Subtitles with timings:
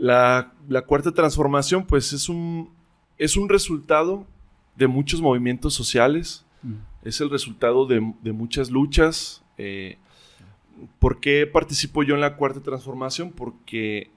[0.00, 0.54] La,
[0.86, 2.70] cuarta transformación, pues es un,
[3.18, 4.26] es un resultado
[4.74, 6.74] de muchos movimientos sociales, mm.
[7.04, 9.44] es el resultado de, muchas luchas.
[9.58, 9.98] Eh,
[10.98, 13.30] ¿Por qué participo yo en la cuarta transformación?
[13.30, 14.10] Porque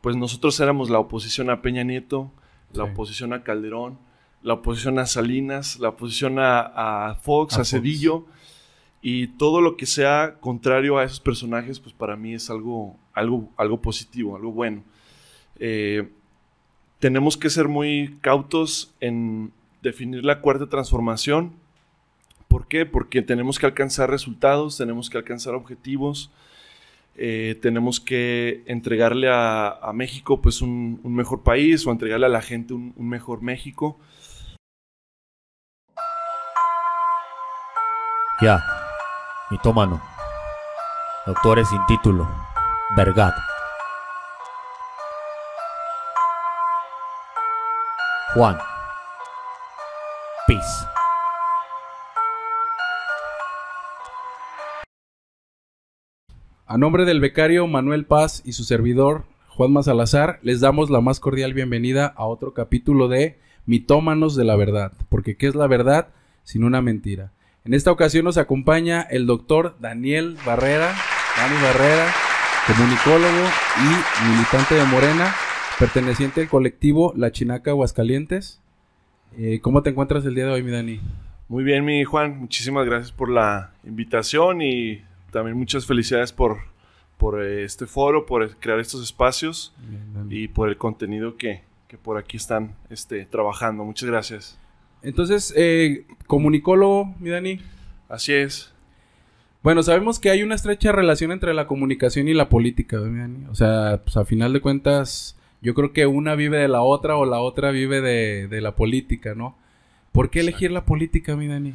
[0.00, 2.30] pues nosotros éramos la oposición a Peña Nieto,
[2.72, 3.98] la oposición a Calderón,
[4.44, 8.26] la oposición a Salinas, la oposición a, Fox, a, Cedillo,
[9.02, 13.50] y todo lo que sea contrario a esos personajes, pues para mí es algo, algo,
[13.56, 14.84] algo positivo, algo bueno.
[15.58, 16.08] Eh,
[16.98, 21.52] tenemos que ser muy cautos en definir la cuarta transformación.
[22.48, 22.86] ¿Por qué?
[22.86, 26.30] Porque tenemos que alcanzar resultados, tenemos que alcanzar objetivos,
[27.16, 32.74] eh, tenemos que entregarle a, México pues un, mejor país o entregarle a la gente
[32.74, 33.98] un, mejor México.
[38.40, 38.62] Ya,
[39.50, 40.00] mitómano.
[41.26, 42.28] Doctores sin título.
[42.96, 43.55] Vergat.
[48.36, 48.58] Juan.
[50.46, 50.84] Peace.
[56.66, 61.18] A nombre del becario Manuel Paz y su servidor Juan Salazar, les damos la más
[61.18, 66.08] cordial bienvenida a otro capítulo de Mitómanos de la Verdad, porque ¿qué es la verdad
[66.42, 67.32] sin una mentira?
[67.64, 70.94] En esta ocasión nos acompaña el doctor Daniel Barrera,
[71.38, 72.12] Dani Barrera,
[72.66, 75.34] comunicólogo y militante de Morena,
[75.78, 78.60] perteneciente al colectivo La Chinaca Aguascalientes.
[79.36, 81.00] Eh, ¿Cómo te encuentras el día de hoy, mi Dani?
[81.48, 82.38] Muy bien, mi Juan.
[82.38, 86.58] Muchísimas gracias por la invitación y también muchas felicidades por,
[87.18, 89.74] por eh, este foro, por crear estos espacios
[90.30, 93.84] y por el contenido que, que por aquí están este, trabajando.
[93.84, 94.58] Muchas gracias.
[95.02, 97.60] Entonces, eh, comunicólogo, mi Dani.
[98.08, 98.72] Así es.
[99.62, 103.46] Bueno, sabemos que hay una estrecha relación entre la comunicación y la política, mi Dani.
[103.50, 107.16] O sea, pues a final de cuentas, yo creo que una vive de la otra
[107.16, 109.56] o la otra vive de, la política, ¿no?
[110.12, 111.74] ¿Por qué elegir la política, mi Dani?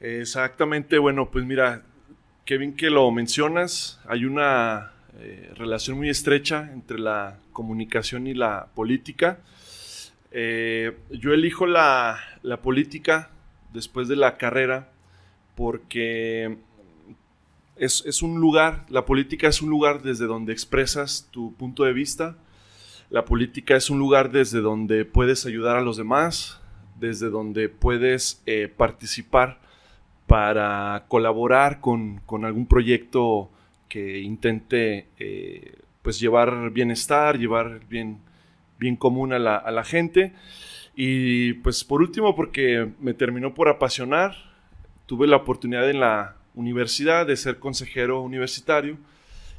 [0.00, 1.82] Exactamente, bueno, pues mira,
[2.44, 4.00] qué bien que lo mencionas.
[4.06, 9.38] Hay una eh, relación muy estrecha entre la comunicación y la política.
[10.30, 12.18] Eh, yo elijo la,
[12.62, 13.30] política
[13.72, 14.88] después de la carrera
[15.54, 16.56] porque
[17.76, 22.38] es, un lugar, la política es un lugar desde donde expresas tu punto de vista,
[23.12, 26.60] la política es un lugar desde donde puedes ayudar a los demás,
[26.98, 29.60] desde donde puedes eh, participar
[30.26, 33.50] para colaborar con, algún proyecto
[33.88, 38.18] que intente eh, pues llevar bienestar, llevar bien
[38.82, 40.32] bien común a la, gente.
[40.96, 44.34] Y pues por último, porque me terminó por apasionar,
[45.06, 48.98] tuve la oportunidad en la universidad de ser consejero universitario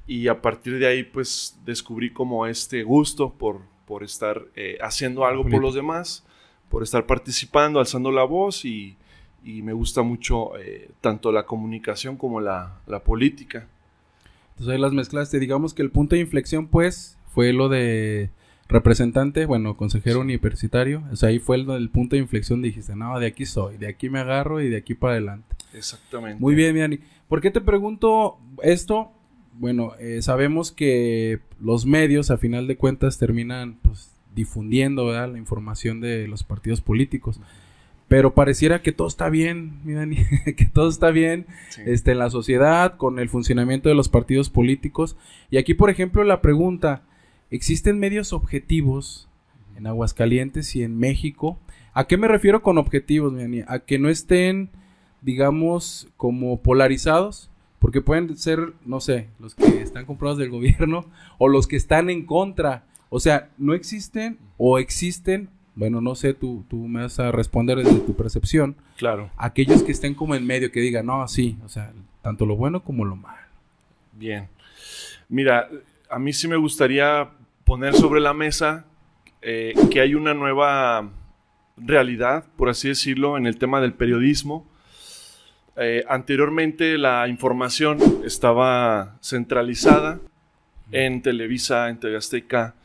[0.06, 5.25] y a partir de ahí pues descubrí como este gusto por, por estar eh, haciendo
[5.25, 6.24] algo por los demás,
[6.69, 8.97] por estar participando, alzando la voz y,
[9.46, 13.68] me gusta mucho eh, tanto la comunicación como la, la política.
[14.52, 18.30] Entonces ahí las mezclaste, digamos que el punto de inflexión pues fue lo de
[18.74, 21.03] representante, bueno, consejero universitario.
[21.12, 22.62] O sea, ahí fue el, punto de inflexión.
[22.62, 25.56] Dijiste, no, de aquí soy, de aquí me agarro y de aquí para adelante.
[25.74, 26.40] Exactamente.
[26.40, 27.00] Muy bien, Miani.
[27.28, 29.12] ¿Por qué te pregunto esto?
[29.53, 36.02] Bueno, eh, sabemos que los medios, a final de cuentas, terminan pues, difundiendo la información
[36.02, 37.40] de los partidos políticos.
[38.08, 40.18] Pero pareciera que todo está bien, mi Dani,
[40.58, 41.47] que todo está bien
[41.86, 45.16] este, en la sociedad, con el funcionamiento de los partidos políticos.
[45.50, 47.03] Y aquí, por ejemplo, la pregunta,
[47.53, 49.30] Existen medios objetivos
[49.78, 51.59] en Aguascalientes y en México.
[51.94, 54.72] ¿A qué me refiero con objetivos, mi A que no estén,
[55.22, 57.52] digamos, como polarizados,
[57.83, 61.05] porque pueden ser, no sé, los que están comprados del gobierno
[61.38, 62.85] o los que están en contra.
[63.09, 67.79] O sea, no existen o existen, bueno, no sé, tú, tú me vas a responder
[67.79, 68.77] desde tu percepción.
[68.95, 69.31] Claro.
[69.35, 71.91] Aquellos que estén como en medio, que digan, no, sí, o sea,
[72.22, 73.49] tanto lo bueno como lo malo.
[74.13, 74.47] Bien.
[75.27, 75.67] Mira,
[76.09, 77.31] a mí sí me gustaría
[77.66, 78.85] poner sobre la mesa
[79.41, 81.09] eh, que hay una nueva
[81.75, 84.72] realidad, por así decirlo, en el tema del periodismo.
[85.75, 90.20] Eh, anteriormente la información estaba centralizada
[90.91, 92.75] en Televisa, en TV Azteca,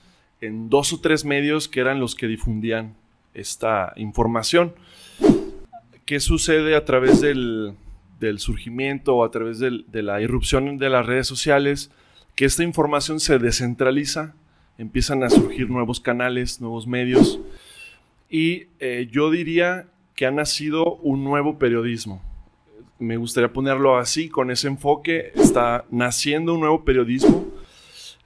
[0.40, 2.94] en dos o tres medios que eran los que difundían
[3.35, 4.75] esta información.
[6.06, 7.76] ¿Qué sucede a través del,
[8.38, 11.90] surgimiento o a través de la irrupción de las redes sociales?
[12.35, 14.35] Que esta información se descentraliza
[14.79, 17.40] empiezan a surgir nuevos canales, nuevos medios,
[18.31, 22.23] y eh, yo diría que ha nacido un nuevo periodismo.
[22.99, 27.47] Me gustaría ponerlo así, con ese enfoque, está naciendo un nuevo periodismo.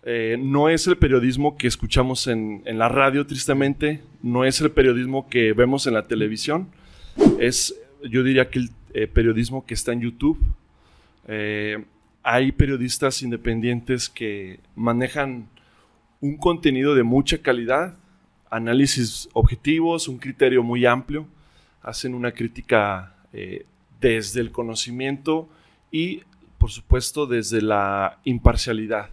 [0.05, 4.71] Eh, no es el periodismo que escuchamos en, en, la radio, tristemente, no es el
[4.71, 6.69] periodismo que vemos en la televisión,
[7.39, 10.39] es, yo diría que el eh, periodismo que está en YouTube.
[11.27, 11.83] Eh,
[12.23, 15.49] hay periodistas independientes que manejan
[16.21, 17.97] un contenido de mucha calidad,
[18.51, 21.27] análisis objetivos, un criterio muy amplio,
[21.83, 23.65] hacen una crítica eh,
[24.03, 25.49] desde el conocimiento
[25.91, 26.23] y,
[26.59, 29.11] por supuesto, desde la imparcialidad.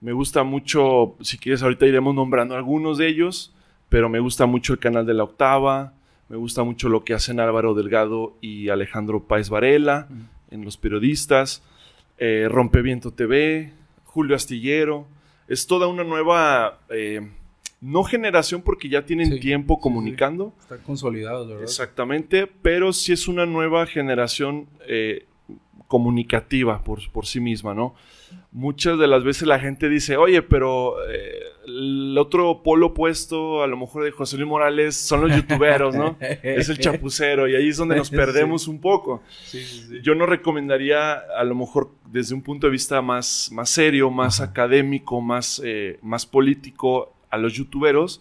[0.00, 3.52] Me gusta mucho, si quieres, ahorita iremos nombrando algunos de ellos,
[3.88, 5.94] pero me gusta mucho el canal de la octava,
[6.28, 10.08] me gusta mucho lo que hacen Álvaro Delgado y Alejandro Páez Varela
[10.50, 11.62] en Los Periodistas,
[12.18, 13.72] eh, Rompeviento TV,
[14.04, 15.06] Julio Astillero.
[15.48, 17.28] Es toda una nueva, eh,
[17.82, 20.54] no generación porque ya tienen tiempo comunicando.
[20.60, 21.64] Están consolidados, ¿verdad?
[21.64, 25.26] Exactamente, pero sí es una nueva generación eh,
[25.88, 27.94] comunicativa por, por sí misma, ¿no?
[28.52, 33.66] Muchas de las veces la gente dice, oye, pero eh, el otro polo opuesto, a
[33.66, 36.16] lo mejor de José Luis Morales, son los youtuberos, ¿no?
[36.20, 39.22] es el chapucero y ahí es donde nos perdemos un poco.
[40.02, 44.40] Yo no recomendaría, a lo mejor desde un punto de vista más, más serio, más
[44.40, 48.20] académico, más, eh, más político, a los youtuberos,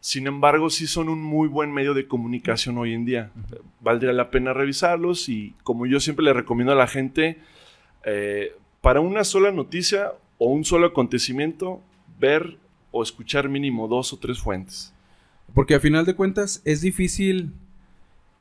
[0.00, 3.30] sin embargo, sí son un muy buen medio de comunicación hoy en día.
[3.80, 7.38] Valdría la pena revisarlos y como yo siempre le recomiendo a la gente,
[8.04, 11.82] eh, para una sola noticia o un solo acontecimiento,
[12.18, 12.56] ver
[12.92, 14.94] o escuchar mínimo dos o tres fuentes.
[15.54, 17.52] Porque a final de cuentas es difícil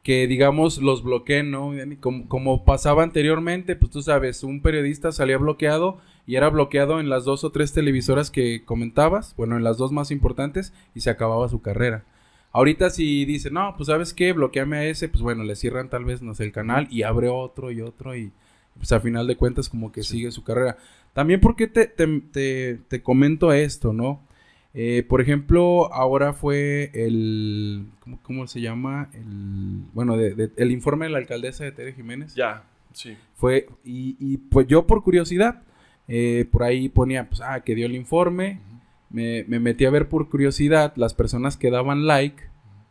[0.10, 1.72] que digamos los bloqueen, ¿no?
[2.00, 7.10] Como, como, pasaba anteriormente, pues tú sabes, un periodista salía bloqueado y era bloqueado en
[7.10, 11.12] las dos o tres televisoras que comentabas, bueno, en las dos más importantes y se
[11.12, 12.06] acababa su carrera.
[12.52, 16.06] Ahorita si dice, no, pues sabes qué, bloqueame a ese, pues bueno, le cierran tal
[16.06, 18.32] vez, no sé, el canal y abre otro y otro y
[18.78, 20.80] pues a final de cuentas como que sigue su carrera.
[21.14, 24.24] También porque te, te, te comento esto, ¿no?
[24.74, 27.88] Eh, por ejemplo, ahora fue el.
[28.22, 29.10] ¿Cómo, se llama?
[29.14, 29.84] El.
[29.94, 32.36] Bueno, el informe de la alcaldesa de Tere Jiménez.
[32.36, 32.64] Ya,
[32.94, 33.18] sí.
[33.36, 33.68] Fue.
[33.84, 35.64] Y, pues yo, por curiosidad,
[36.08, 38.60] eh, por ahí ponía, pues, ah, que dio el informe.
[39.10, 42.44] me, metí a ver por curiosidad las personas que daban like,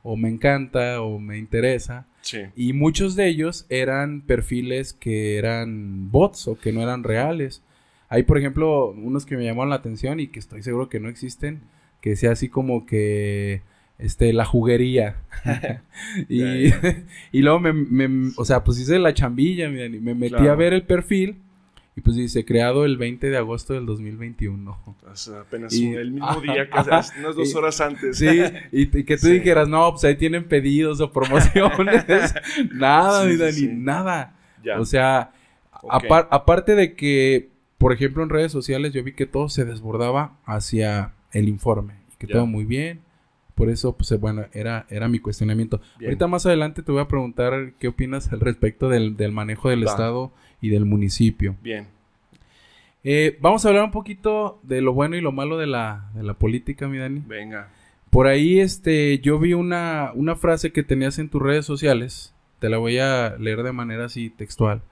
[0.02, 2.06] o me encanta, o me interesa.
[2.22, 2.40] Sí.
[2.56, 7.62] Y muchos de ellos eran perfiles que eran bots o que no eran reales.
[8.08, 11.08] Hay, por ejemplo, unos que me llamaron la atención y que estoy seguro que no
[11.08, 11.60] existen,
[12.00, 13.62] que sea así como que
[13.98, 15.16] este la juguería.
[16.28, 16.72] y,
[17.32, 21.36] y luego me, o sea, pues hice la chambilla, me metí a ver el perfil
[21.98, 24.70] y pues dice, creado el 20 de agosto del 2021.
[24.86, 28.18] O sea, apenas el mismo día, casi, unas dos horas antes.
[28.18, 28.40] Sí,
[28.70, 32.04] y, que tú dijeras, no, pues ahí tienen pedidos o promociones.
[32.72, 34.36] nada, mi Dani, nada.
[34.78, 35.32] O sea,
[36.30, 41.14] aparte de que por ejemplo, en redes sociales yo vi que todo se desbordaba hacia
[41.32, 43.00] el informe y que todo muy bien.
[43.54, 45.80] Por eso, pues bueno, era, era mi cuestionamiento.
[46.00, 50.32] Ahorita más adelante te voy a preguntar qué opinas al respecto del, manejo del Estado
[50.60, 51.56] y del municipio.
[51.62, 51.86] Bien.
[53.04, 56.22] Eh, vamos a hablar un poquito de lo bueno y lo malo de la, de
[56.22, 57.22] la política, mi Dani.
[57.26, 57.70] Venga.
[58.10, 62.34] Por ahí, este, yo vi una, una frase que tenías en tus redes sociales.
[62.58, 64.82] Te la voy a leer de manera así textual.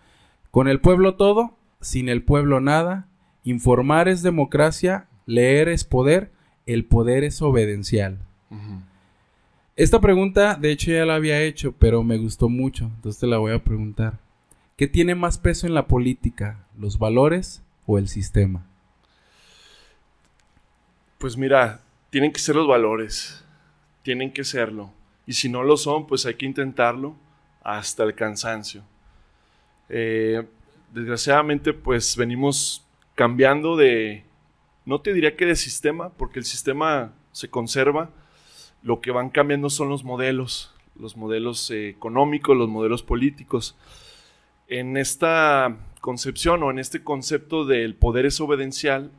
[0.51, 1.55] Con el pueblo todo,
[1.87, 3.07] sin el pueblo nada,
[3.45, 6.33] informar es democracia, leer es poder,
[6.67, 8.19] el poder es obedencial.
[9.77, 13.39] Esta pregunta, de hecho, ya la había hecho, pero me gustó mucho, entonces te la
[13.39, 14.19] voy a preguntar.
[14.77, 18.67] ¿Qué tiene más peso en la política, los valores o el sistema?
[21.19, 23.45] Pues mira, tienen que ser los valores,
[24.03, 24.93] tienen que serlo.
[25.25, 27.15] Y si no lo son, pues hay que intentarlo
[27.63, 28.83] hasta el cansancio.
[29.89, 30.45] Eh,
[30.93, 34.25] desgraciadamente pues venimos cambiando de,
[34.85, 38.11] no te diría que de sistema, porque el sistema se conserva,
[38.83, 43.77] lo que van cambiando son los modelos, los modelos eh, económicos, los modelos políticos.
[44.69, 49.11] En esta concepción o en este concepto del poder es obedencial,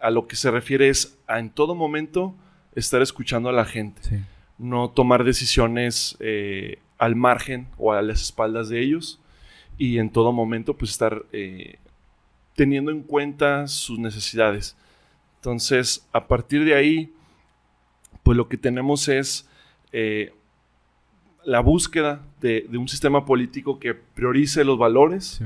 [0.00, 2.34] a lo que se refiere es a en todo momento
[2.74, 4.24] estar escuchando a la gente,
[4.58, 9.20] no tomar decisiones eh, al margen o a las espaldas de ellos,
[9.80, 11.78] y en todo momento pues estar eh,
[12.54, 14.76] teniendo en cuenta sus necesidades.
[15.36, 17.14] Entonces, a partir de ahí,
[18.22, 19.48] pues lo que tenemos es
[19.92, 20.34] eh,
[21.46, 25.40] la búsqueda de, un sistema político que priorice los valores.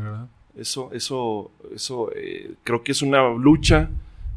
[0.57, 3.89] eso, eso, eso eh, creo que es una lucha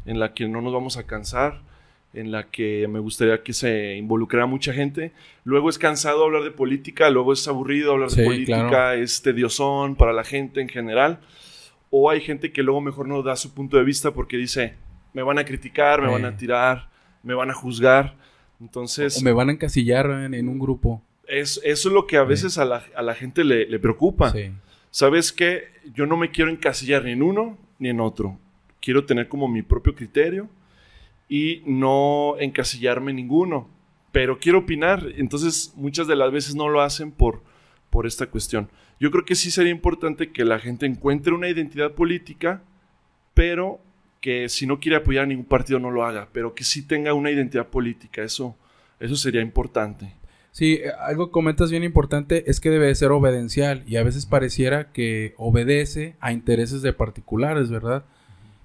[0.06, 1.60] en la que no nos vamos a cansar
[2.14, 5.12] en la que me gustaría que se involucrara mucha gente.
[5.44, 10.12] Luego es cansado hablar de política, luego es aburrido hablar de política, es tediosón para
[10.12, 11.20] la gente en general.
[11.90, 14.74] O hay gente que luego mejor no da su punto de vista porque dice,
[15.14, 16.88] me van a criticar, me van a tirar,
[17.22, 18.16] me van a juzgar.
[18.60, 21.00] Entonces, O me van a encasillar en, en un grupo.
[21.26, 24.30] es, eso es lo que a veces a, la, a la gente le, le preocupa.
[24.32, 24.50] Sí.
[24.90, 25.64] ¿Sabes qué?
[25.94, 28.38] Yo no me quiero encasillar ni en uno ni en otro.
[28.80, 30.48] Quiero tener como mi propio criterio
[31.28, 33.68] y no encasillarme en ninguno.
[34.12, 35.06] Pero quiero opinar.
[35.16, 37.42] Entonces, muchas de las veces no lo hacen por,
[37.90, 38.70] por esta cuestión.
[39.00, 42.62] Yo creo que sí sería importante que la gente encuentre una identidad política,
[43.34, 43.80] pero
[44.20, 47.14] que si no quiere apoyar a ningún partido no lo haga, pero que sí tenga
[47.14, 48.22] una identidad política.
[48.22, 48.56] Eso,
[48.98, 50.14] eso sería importante.
[50.50, 54.26] Sí, algo que comentas bien importante es que debe de ser obedencial y a veces
[54.26, 58.04] pareciera que obedece a intereses de particulares, ¿verdad?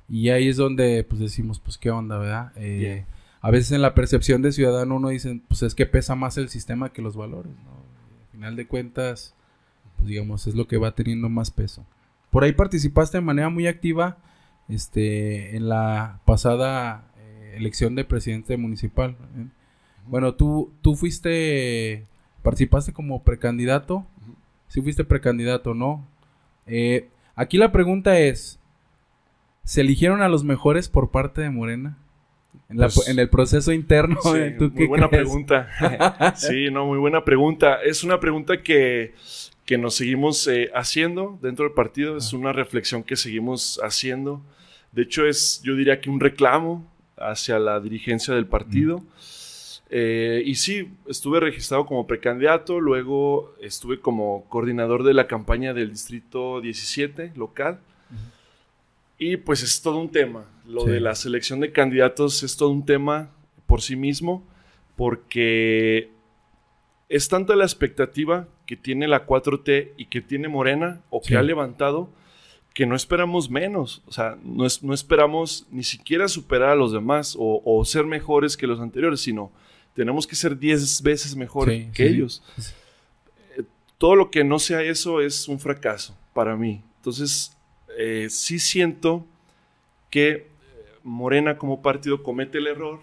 [0.09, 2.51] Y ahí es donde pues decimos, pues qué onda, ¿verdad?
[2.55, 3.05] Eh.
[3.41, 6.47] A veces en la percepción de ciudadano uno dice, pues es que pesa más el
[6.47, 7.71] sistema que los valores, ¿no?
[7.71, 9.35] Al final de cuentas,
[9.97, 11.85] pues digamos, es lo que va teniendo más peso.
[12.31, 14.17] Por ahí participaste de manera muy activa
[14.69, 19.11] este, en la pasada eh, elección de presidente municipal.
[19.37, 19.47] ¿eh?
[20.07, 22.05] Bueno, tú, tú fuiste,
[22.41, 24.05] participaste como precandidato.
[24.67, 26.07] Sí fuiste precandidato, ¿no?
[26.65, 28.59] Eh, aquí la pregunta es,
[29.63, 31.97] ¿se eligieron a los mejores por parte de Morena?
[32.69, 34.55] En, la- Pues- en el proceso interno, Sí, ¿eh?
[34.57, 35.23] ¿tú muy qué buena crees?
[35.23, 35.69] pregunta.
[36.35, 37.81] sí, no, muy buena pregunta.
[37.83, 39.13] Es una pregunta que,
[39.65, 42.17] que nos seguimos eh, haciendo dentro del partido.
[42.17, 44.41] Es una reflexión que seguimos haciendo.
[44.91, 46.85] De hecho, es, yo diría que un reclamo
[47.17, 49.01] hacia la dirigencia del partido.
[49.89, 55.91] Eh, y sí, estuve registrado como precandidato, luego estuve como coordinador de la campaña del
[55.91, 57.79] Distrito 17 local.
[59.25, 60.45] Y pues es todo un tema.
[60.67, 60.91] Lo Sí.
[60.91, 63.31] de la selección de candidatos es todo un tema
[63.65, 64.43] por sí mismo,
[64.95, 66.09] porque
[67.09, 71.35] es tanta la expectativa que tiene la 4T y que tiene Morena o que Sí.
[71.35, 72.09] ha levantado
[72.73, 74.01] que no esperamos menos.
[74.07, 78.05] O sea, no, es- no esperamos ni siquiera superar a los demás o, o ser
[78.05, 79.51] mejores que los anteriores, sino
[79.93, 82.15] tenemos que ser 10 veces mejor Sí, que sí, sí.
[82.15, 82.43] ellos.
[83.57, 83.63] Eh,
[83.99, 86.81] todo lo que no sea eso es un fracaso para mí.
[86.97, 87.55] Entonces,
[87.97, 89.25] eh, sí siento
[90.09, 90.45] que eh,
[91.03, 92.99] Morena como partido comete el error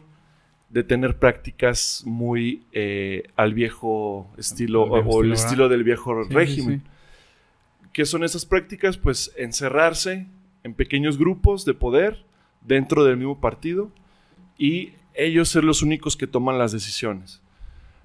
[0.68, 6.22] de tener prácticas muy eh, al viejo estilo viejo o, el estilo, estilo del viejo
[6.22, 6.80] Sí, sí, régimen.
[6.80, 6.90] sí.
[7.92, 8.96] ¿Qué son esas prácticas?
[8.96, 10.28] Pues encerrarse
[10.62, 12.24] en pequeños grupos de poder
[12.60, 13.90] dentro del mismo partido
[14.56, 17.40] y ellos ser los únicos que toman las decisiones.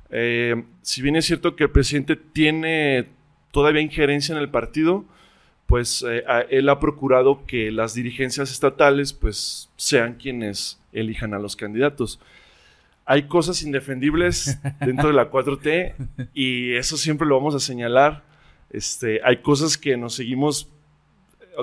[0.09, 3.07] Eh, si bien es cierto que el presidente tiene
[3.51, 5.05] todavía injerencia en el partido,
[5.65, 11.55] pues eh, él ha procurado que las dirigencias estatales pues sean quienes elijan a los
[11.55, 12.19] candidatos.
[13.05, 15.93] Hay cosas indefendibles dentro de la 4T
[16.33, 18.23] y eso siempre lo vamos a señalar.
[18.71, 20.69] Este, hay cosas que nos seguimos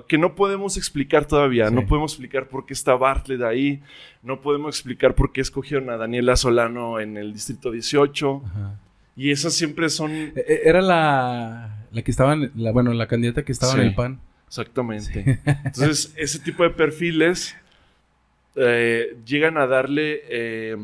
[0.08, 1.68] que no podemos explicar todavía.
[1.68, 1.74] Sí.
[1.74, 3.82] No podemos explicar por qué está Bartlett ahí.
[4.22, 8.42] No podemos explicar por qué escogieron a Daniela Solano en el distrito 18.
[8.46, 8.80] Ajá.
[9.16, 13.06] Y esas siempre son E- e- Era la, la que estaba, en- la, bueno, la
[13.06, 14.20] candidata que estaba en el PAN.
[14.48, 15.40] Exactamente.
[15.64, 17.54] Entonces, ese tipo de perfiles
[18.56, 20.76] eh, llegan a darle, eh,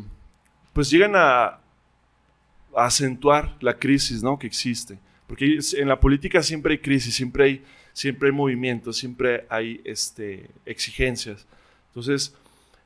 [0.73, 1.61] pues llegan a, a
[2.77, 4.39] acentuar la crisis ¿no?
[4.39, 4.99] que existe.
[5.27, 7.63] Porque en la política siempre hay crisis, siempre hay,
[7.93, 11.47] siempre hay movimientos, siempre hay este, exigencias.
[11.89, 12.35] Entonces,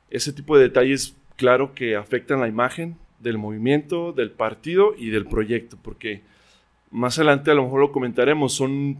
[0.09, 5.25] ese tipo de detalles, claro que afectan la imagen del movimiento, del partido y del
[5.25, 6.21] proyecto, porque
[6.93, 8.97] más adelante a lo mejor lo comentaremos, son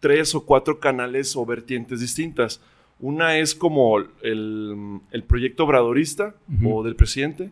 [0.00, 2.60] tres o cuatro canales o vertientes distintas.
[2.98, 6.34] Una es como el, el proyecto obradorista
[6.64, 7.50] o del presidente,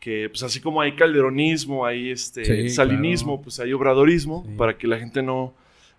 [0.00, 3.42] que pues así como hay calderonismo, hay este Sí, salinismo, claro.
[3.42, 4.54] pues hay obradorismo, Sí.
[4.56, 5.52] para que la gente no,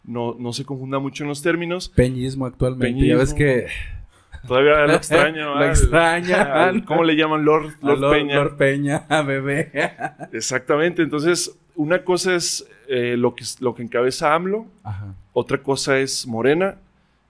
[0.03, 1.89] no, no se confunda mucho en los términos.
[1.89, 3.05] Peñismo actualmente.
[3.05, 3.37] Ya ves Peñismo.
[3.37, 3.67] que
[4.47, 5.55] Todavía lo extraño.
[5.55, 6.63] Lo extraña.
[6.65, 7.45] al- ¿Cómo le llaman?
[7.45, 8.35] Lord Lord, Peña.
[8.35, 9.71] Lord Peña, bebé.
[10.31, 11.03] Exactamente.
[11.03, 15.15] Entonces, una cosa es eh, lo, que, lo que encabeza AMLO, Ajá.
[15.33, 16.77] otra cosa es Morena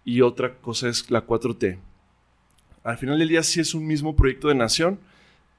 [0.03, 1.77] y otra cosa es la 4T.
[2.84, 5.00] Al final del día sí es un mismo proyecto de nación,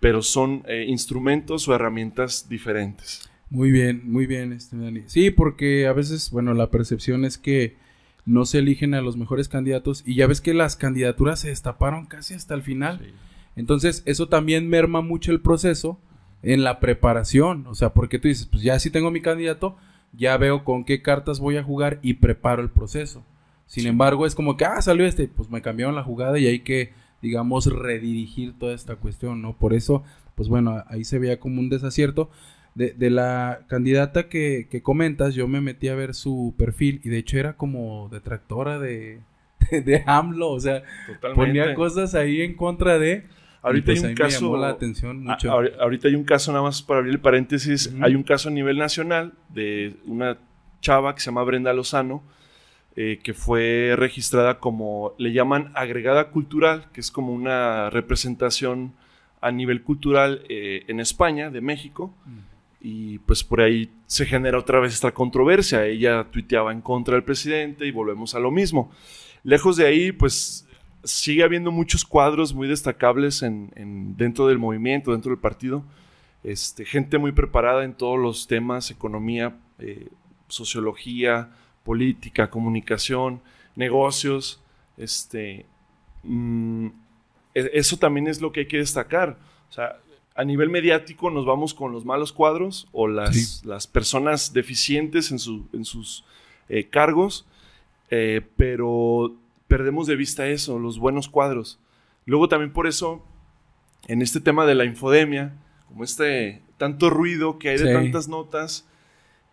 [0.00, 3.30] pero son eh, instrumentos o herramientas diferentes.
[3.48, 5.02] Muy bien, muy bien, este, Dani.
[5.06, 7.76] Sí, porque a veces, bueno, la percepción es que
[8.24, 12.06] no se eligen a los mejores candidatos y ya ves que las candidaturas se destaparon
[12.06, 13.12] casi hasta el final.
[13.54, 16.00] Entonces, eso también merma mucho el proceso
[16.42, 17.66] en la preparación.
[17.66, 19.76] O sea, porque tú dices, pues ya si tengo mi candidato,
[20.12, 23.24] ya veo con qué cartas voy a jugar y preparo el proceso.
[23.66, 26.60] Sin embargo, es como que, ah, salió este, pues me cambiaron la jugada y hay
[26.60, 26.92] que,
[27.22, 29.56] digamos, redirigir toda esta cuestión, ¿no?
[29.56, 30.02] Por eso,
[30.34, 32.30] pues bueno, ahí se veía como un desacierto.
[32.74, 37.10] De, de la candidata que, que comentas, yo me metí a ver su perfil y
[37.10, 39.20] de hecho era como detractora de,
[39.70, 40.82] de, AMLO, o sea,
[41.34, 43.24] ponía cosas ahí en contra de...
[43.62, 44.52] Ahorita hay pues un caso.
[44.52, 45.52] Me la atención mucho.
[45.52, 47.94] ahorita hay un caso, nada más para abrir el paréntesis.
[48.00, 50.36] Hay un caso a nivel nacional de una
[50.80, 52.24] chava que se llama Brenda Lozano,
[52.96, 58.94] eh, que fue registrada como, le llaman agregada cultural, que es como una representación
[59.40, 62.14] a nivel cultural eh, en España, de México.
[62.80, 65.86] Y pues por ahí se genera otra vez esta controversia.
[65.86, 68.90] Ella tuiteaba en contra del presidente y volvemos a lo mismo.
[69.44, 70.66] Lejos de ahí, pues
[71.04, 75.84] sigue habiendo muchos cuadros muy destacables en, dentro del movimiento, dentro del partido.
[76.44, 80.08] Este, gente muy preparada en todos los temas, economía, eh,
[80.48, 81.50] sociología,
[81.84, 83.40] política, comunicación,
[83.76, 84.62] negocios.
[84.96, 85.66] Este,
[86.22, 86.86] mm,
[87.54, 89.38] e, eso también es lo que hay que destacar.
[89.70, 89.98] O sea,
[90.34, 95.38] a nivel mediático nos vamos con los malos cuadros o las, las personas deficientes en,
[95.72, 96.24] en sus
[96.68, 97.46] eh, cargos,
[98.10, 99.34] eh, pero
[99.72, 101.78] perdemos de vista eso, los buenos cuadros.
[102.26, 103.24] Luego también por eso,
[104.06, 105.54] en este tema de la infodemia,
[105.88, 108.86] como este tanto ruido que hay de tantas notas,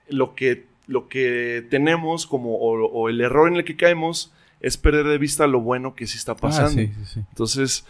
[0.10, 5.08] lo que, lo que tenemos como, o, el error en el que caemos es perder
[5.08, 6.82] de vista lo bueno que sí está ah, pasando.
[6.82, 7.86] Entonces,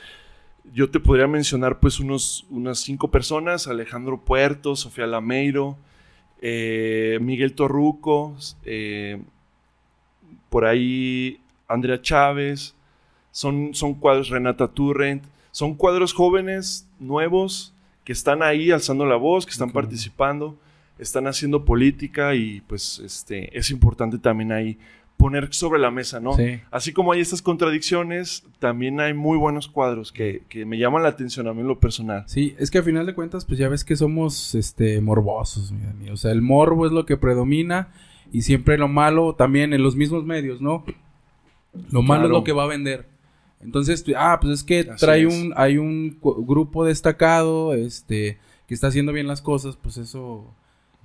[0.72, 5.80] yo te podría mencionar pues unos, unas cinco personas, Alejandro Puerto, Sofía Lameiro,
[6.44, 9.20] eh, Miguel Torruco, eh,
[10.52, 12.76] por ahí Andrea Chávez,
[13.32, 17.74] son, son cuadros Renata Turrent, son cuadros jóvenes, nuevos,
[18.04, 20.58] que están ahí alzando la voz, que están participando,
[20.98, 24.78] están haciendo política y pues este, es importante también ahí
[25.20, 26.34] poner sobre la mesa, ¿no?
[26.34, 26.62] Sí.
[26.72, 31.48] Así como hay estas contradicciones, también hay muy buenos cuadros que, me llaman la atención
[31.48, 32.24] a mí en lo personal.
[32.26, 36.10] Sí, es que a final de cuentas, pues ya ves que somos este morbosos, mi
[36.10, 37.90] O sea, el morbo es lo que predomina
[38.32, 40.86] y siempre lo malo también en los mismos medios, ¿no?
[41.92, 43.08] Lo malo es lo que va a vender.
[43.62, 49.12] Entonces, ah, pues es que trae un, hay un grupo destacado, este, que está haciendo
[49.12, 50.54] bien las cosas, pues eso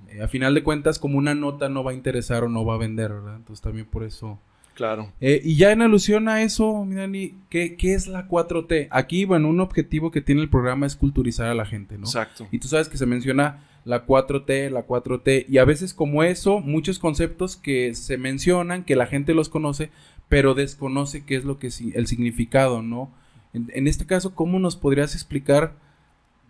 [0.09, 2.75] eh, a final de cuentas, como una nota no va a interesar o no va
[2.75, 3.35] a vender, ¿verdad?
[3.35, 4.39] Entonces también por eso.
[4.73, 5.11] Claro.
[5.21, 8.89] Eh, y ya en alusión a eso, mi Dani, ¿qué, es la 4T?
[8.91, 12.03] Aquí, bueno, un objetivo que tiene el programa es culturizar a la gente, ¿no?
[12.03, 12.47] Exacto.
[12.51, 16.59] Y tú sabes que se menciona la 4T, la 4T, y a veces como eso,
[16.59, 19.91] muchos conceptos que se mencionan, que la gente los conoce,
[20.29, 23.11] pero desconoce qué es lo que el significado, ¿no?
[23.53, 25.75] En, en este caso, ¿cómo nos podrías explicar,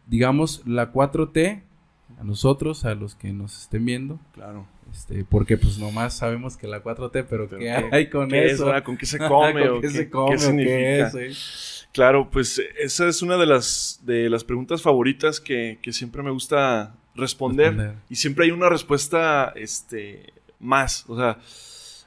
[0.07, 1.63] digamos, la 4T
[2.19, 4.19] a nosotros, a los que nos estén viendo.
[4.33, 4.67] Claro.
[4.91, 8.71] Este, porque pues nomás sabemos que la 4T, pero, ¿qué, hay con eso?
[8.83, 9.67] ¿Con qué se come?
[9.69, 10.37] ¿Con qué, se come?
[10.37, 11.11] significa?
[11.91, 16.95] Claro, pues esa es una de las, de las preguntas favoritas que, siempre me gusta
[17.15, 21.05] responder, Y siempre hay una respuesta este, más.
[21.07, 21.39] O sea,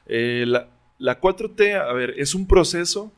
[0.07, 3.13] eh, la, la 4T, a ver, es un proceso,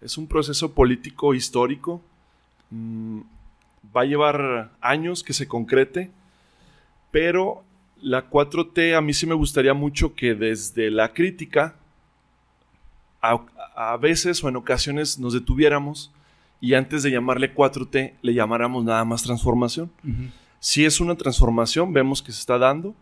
[0.00, 2.02] es un proceso político histórico.
[2.70, 3.20] Mm,
[3.96, 6.10] va a llevar años que se concrete,
[7.10, 7.62] pero
[8.00, 11.76] la 4T a mí sí me gustaría mucho que desde la crítica,
[13.22, 16.12] a, veces o en ocasiones nos detuviéramos
[16.60, 19.90] y antes de llamarle 4T le llamáramos nada más transformación.
[20.60, 22.94] Si es una transformación, vemos que se está dando,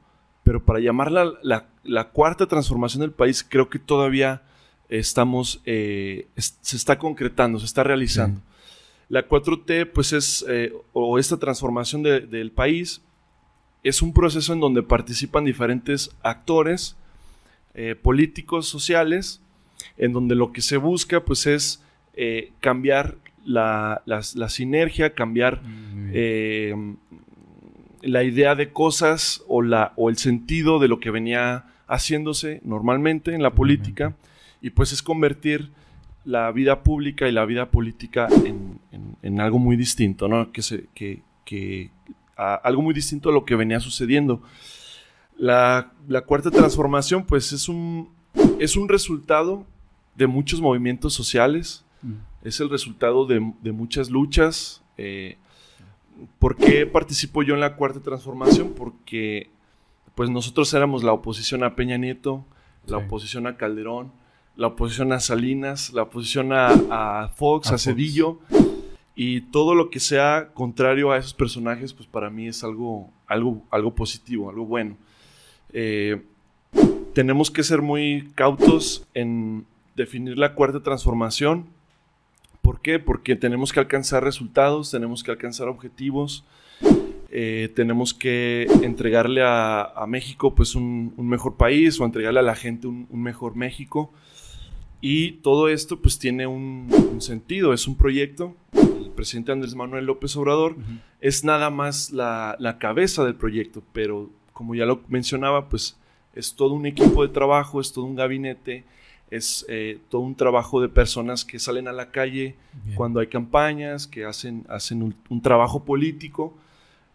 [0.42, 4.42] pero para llamarla la, cuarta transformación del país, creo que todavía
[4.88, 8.40] estamos, eh, se está concretando, se está realizando.
[9.08, 13.02] La 4T, pues es, eh, o esta transformación del país,
[13.82, 16.96] es un proceso en donde participan diferentes actores,
[17.74, 19.40] eh, políticos, sociales,
[19.96, 21.82] en donde lo que se busca, pues es
[22.60, 24.02] cambiar la,
[24.48, 25.62] sinergia, cambiar
[28.02, 33.34] la idea de cosas o, la, o el sentido de lo que venía haciéndose normalmente
[33.34, 34.16] en la política,
[34.60, 35.70] y pues es convertir
[36.24, 40.52] la vida pública y la vida política en, algo muy distinto, ¿no?
[40.52, 41.90] Que, se, que, que
[42.36, 44.42] algo muy distinto a lo que venía sucediendo.
[45.36, 45.92] La,
[46.26, 48.10] cuarta transformación, pues, es un,
[48.58, 49.66] es un resultado
[50.14, 51.84] de muchos movimientos sociales,
[52.42, 53.40] es el resultado de,
[53.72, 54.82] muchas luchas.
[54.96, 55.36] Eh,
[56.38, 58.74] ¿Por qué participo yo en la cuarta transformación?
[58.76, 59.50] Porque
[60.14, 62.44] pues nosotros éramos la oposición a Peña Nieto,
[62.86, 64.12] la oposición a Calderón,
[64.56, 68.40] la oposición a Salinas, la oposición a, Fox, a, Cedillo.
[69.14, 73.62] Y todo lo que sea contrario a esos personajes, pues para mí es algo, algo,
[73.70, 74.96] algo positivo, algo bueno.
[75.72, 76.22] Eh,
[77.12, 81.66] tenemos que ser muy cautos en definir la cuarta transformación.
[82.62, 82.98] ¿Por qué?
[82.98, 86.44] Porque tenemos que alcanzar resultados, tenemos que alcanzar objetivos,
[87.30, 92.86] eh, tenemos que entregarle a, México pues un, mejor país o entregarle a la gente
[92.86, 94.12] un, un mejor México.
[95.00, 98.54] Y todo esto pues tiene un, un sentido, es un proyecto.
[98.72, 100.76] El presidente Andrés Manuel López Obrador
[101.20, 105.98] es nada más la, la cabeza del proyecto, pero como ya lo mencionaba, pues
[106.34, 108.84] es todo un equipo de trabajo, es todo un gabinete,
[109.32, 112.96] es eh, todo un trabajo de personas que salen a la calle Bien.
[112.96, 116.54] cuando hay campañas, que hacen, hacen un, un trabajo político.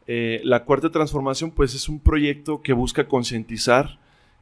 [0.08, 4.00] Eh, la cuarta transformación, pues es un proyecto que busca concientizar,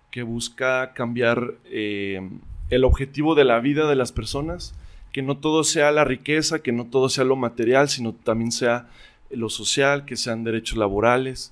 [0.09, 2.21] que busca cambiar eh,
[2.69, 4.73] el objetivo de la vida de las personas,
[5.11, 8.87] que no todo sea la riqueza, que no todo sea lo material, sino también sea
[9.29, 11.51] lo social, que sean derechos laborales.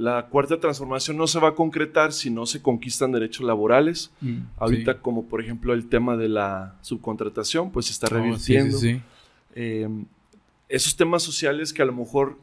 [0.00, 4.12] La cuarta transformación no se va a concretar si no se conquistan derechos laborales.
[4.20, 4.98] Mm, Ahorita, sí.
[5.02, 9.02] como por ejemplo el tema de la subcontratación, pues se está Oh, sí, sí, revirtiendo.
[9.56, 9.88] Eh,
[10.68, 12.36] esos temas sociales que a lo mejor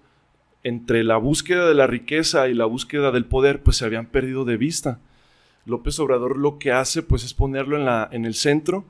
[0.63, 4.43] entre la búsqueda de la riqueza y la búsqueda del poder, pues se habían perdido
[4.45, 4.99] de vista.
[5.65, 8.83] López Obrador lo que hace, pues es ponerlo en, la, en el centro.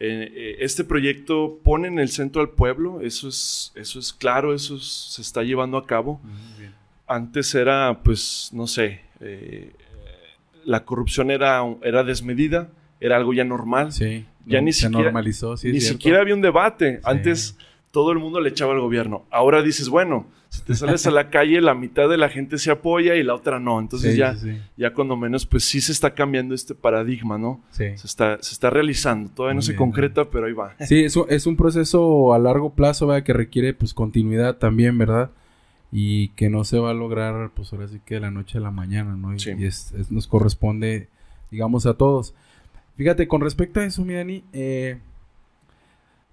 [0.00, 4.52] Eh, eh, este proyecto pone en el centro al pueblo, eso es, eso es claro,
[4.52, 4.82] eso es-
[5.14, 6.74] se está llevando a cabo Mm, bien.
[7.06, 9.72] Antes era, pues, no sé, eh,
[10.64, 12.68] la corrupción era, era desmedida,
[13.00, 13.92] era algo ya normal.
[13.92, 14.24] Sí.
[14.46, 16.96] Ya no, ni se siquiera- normalizó, sí, es Ni siquiera había un debate.
[16.96, 17.00] Sí.
[17.04, 17.56] Antes
[17.90, 19.24] todo el mundo le echaba al gobierno.
[19.30, 22.70] Ahora dices, bueno, si te sales a la calle, la mitad de la gente se
[22.70, 23.78] apoya y la otra no.
[23.80, 24.36] Entonces Sí, ya,
[24.76, 27.62] ya cuando menos, pues sí se está cambiando este paradigma, ¿no?
[27.70, 27.96] Sí.
[27.96, 29.30] Se está, se está realizando.
[29.30, 30.74] Todavía no se bien, concreta, pero ahí va.
[30.80, 33.24] Sí, es un, es un proceso a largo plazo, ¿verdad?
[33.24, 35.30] Que requiere, pues, continuidad también, ¿verdad?
[35.94, 38.62] Y que no se va a lograr, pues, ahora sí que de la noche a
[38.62, 39.34] la mañana, ¿no?
[39.34, 39.50] Y, Sí.
[39.58, 41.08] y es- es- nos corresponde,
[41.50, 42.34] digamos, a todos.
[42.96, 44.98] Fíjate, con respecto a eso, mi Dani, eh,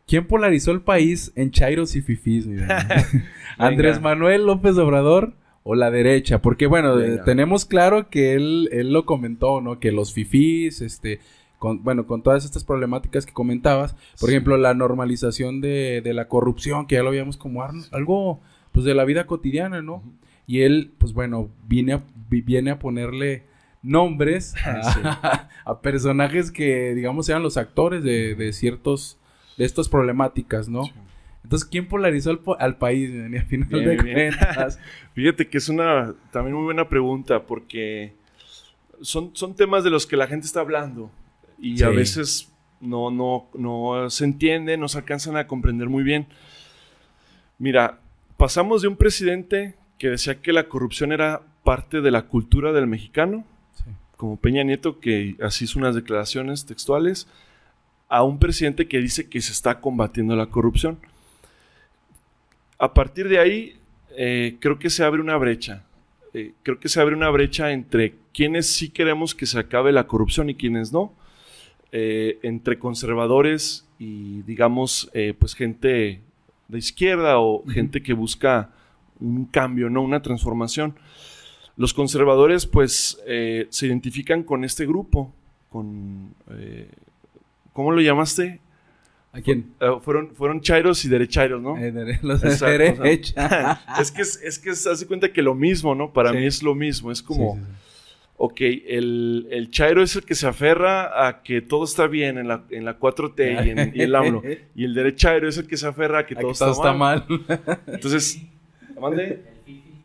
[0.07, 2.67] ¿quién polarizó el país en chairos y fifís, mi Dani?
[3.57, 6.41] ¿Andrés Manuel López Obrador o la derecha?
[6.41, 7.23] Porque, bueno, eh, Venga.
[7.25, 9.79] tenemos claro que él, él lo comentó, ¿no?
[9.79, 11.19] Que los fifís, este...
[11.59, 14.35] Con, bueno, con todas estas problemáticas que comentabas, por Sí.
[14.35, 18.39] ejemplo, la normalización de, de la corrupción, que ya lo veíamos como algo,
[18.71, 20.03] pues, de la vida cotidiana, ¿no?
[20.47, 23.43] Y él, pues, bueno, viene a, vi- viene a ponerle
[23.81, 24.99] nombres a, Sí.
[25.65, 29.17] a personajes que, digamos, sean los actores de, de ciertos,
[29.57, 30.83] de estas problemáticas, ¿no?
[30.85, 30.91] Sí.
[31.43, 33.15] Entonces, ¿quién polarizó al, al país?
[33.17, 33.37] Dani?
[33.37, 34.79] A final Bien, de bien, cuentas.
[35.13, 38.13] Fíjate que es una también muy buena pregunta porque
[39.01, 41.09] son, son temas de los que la gente está hablando
[41.57, 42.51] y a veces
[42.81, 46.27] no, no, no se entiende, no se alcanzan a comprender muy bien.
[47.57, 47.99] Mira,
[48.39, 52.87] pasamos de un presidente que decía que la corrupción era parte de la cultura del
[52.87, 53.43] mexicano,
[53.75, 53.83] Sí.
[54.15, 57.27] como Peña Nieto, que así hizo unas declaraciones textuales,
[58.07, 60.97] a un presidente que dice que se está combatiendo la corrupción.
[62.79, 63.77] A partir de ahí,
[64.17, 65.83] eh, creo que se abre una brecha.
[66.33, 70.07] Eh, creo que se abre una brecha entre quienes sí queremos que se acabe la
[70.07, 71.13] corrupción y quienes no.
[71.91, 76.21] Eh, entre conservadores y, digamos, pues gente
[76.69, 78.69] de izquierda o gente que busca
[79.19, 80.01] un cambio, ¿no?
[80.01, 80.95] Una transformación.
[81.75, 85.33] Los conservadores, pues, eh, se identifican con este grupo,
[85.69, 86.33] con...
[86.51, 86.89] eh,
[87.73, 88.59] ¿Cómo lo llamaste?
[89.31, 89.73] ¿A quién?
[89.79, 91.77] Eh, fueron, fueron chairos y derechairos, ¿no?
[91.77, 93.81] Eh, los de derecha.
[94.01, 96.11] es que es, es que se hace cuenta que lo mismo, ¿no?
[96.11, 96.37] Para Sí.
[96.37, 97.11] mí es lo mismo.
[97.11, 97.88] Es como, Sí, sí, sí.
[98.41, 102.47] Ok, el, el chairo es el que se aferra a que todo está bien en
[102.47, 104.41] la, en la 4T y, en, y el AMLO.
[104.75, 107.25] Y el derechairo es el que se aferra a que todo, todo está, mal.
[107.27, 107.59] mal.
[107.87, 108.41] Entonces,
[108.99, 109.43] ¿mande?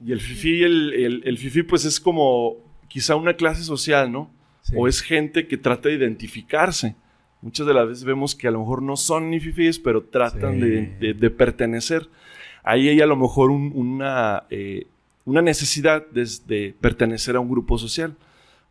[0.05, 2.57] Y el fifi, el, el, el fifi, pues es como
[2.89, 4.31] quizá una clase social, ¿no?
[4.63, 4.75] Sí.
[4.77, 6.97] O es gente que trata de identificarse.
[7.41, 10.55] Muchas de las veces vemos que a lo mejor no son ni fifís, pero tratan
[10.55, 10.61] Sí.
[10.61, 12.09] de, de- de pertenecer.
[12.65, 14.87] Ahí hay a lo mejor un- una, eh,
[15.25, 18.17] una necesidad de, de pertenecer a un grupo social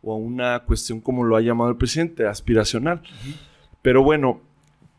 [0.02, 3.02] o a una cuestión, como lo ha llamado el presidente, aspiracional.
[3.82, 4.40] Pero bueno,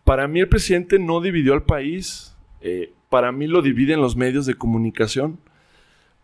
[0.03, 4.45] para mí el presidente no dividió al país, eh, para mí lo dividen los medios
[4.45, 5.39] de comunicación,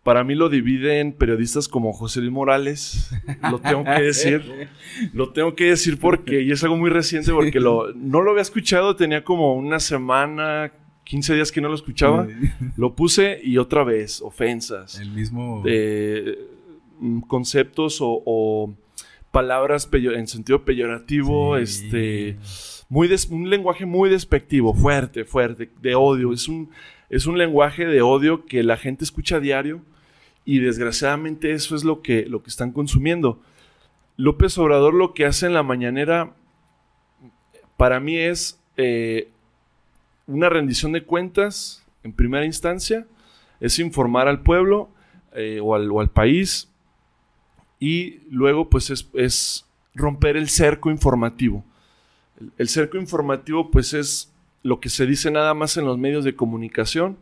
[0.04, 3.12] para mí lo dividen periodistas como José Luis Morales,
[3.52, 4.68] lo tengo que decir,
[5.14, 8.42] lo tengo que decir porque, y es algo muy reciente porque lo, no lo había
[8.42, 10.72] escuchado, tenía como una semana,
[11.12, 12.26] 15 días que no lo escuchaba,
[12.78, 15.62] lo puse y otra vez, ofensas El mismo.
[15.66, 16.38] eh,
[17.02, 18.74] mm, conceptos o, o
[19.32, 21.64] palabras en sentido peyorativo, Sí.
[21.64, 22.38] este,
[22.88, 26.32] muy des- un lenguaje muy despectivo, fuerte, fuerte, de odio.
[26.32, 26.70] Es un,
[27.10, 29.82] es un lenguaje de odio que la gente escucha a diario
[30.46, 33.42] y desgraciadamente eso es lo que, lo que están consumiendo.
[34.16, 36.34] López Obrador lo que hace en la mañanera
[37.76, 39.28] para mí es eh,
[40.32, 43.06] una rendición de cuentas en primera instancia,
[43.60, 44.90] es informar al pueblo
[45.34, 46.70] eh, o, al, o al país
[47.80, 51.64] y luego pues es, es romper el cerco informativo.
[52.40, 54.32] El, el cerco informativo, pues es
[54.64, 57.18] lo que se dice nada más en los medios de comunicación.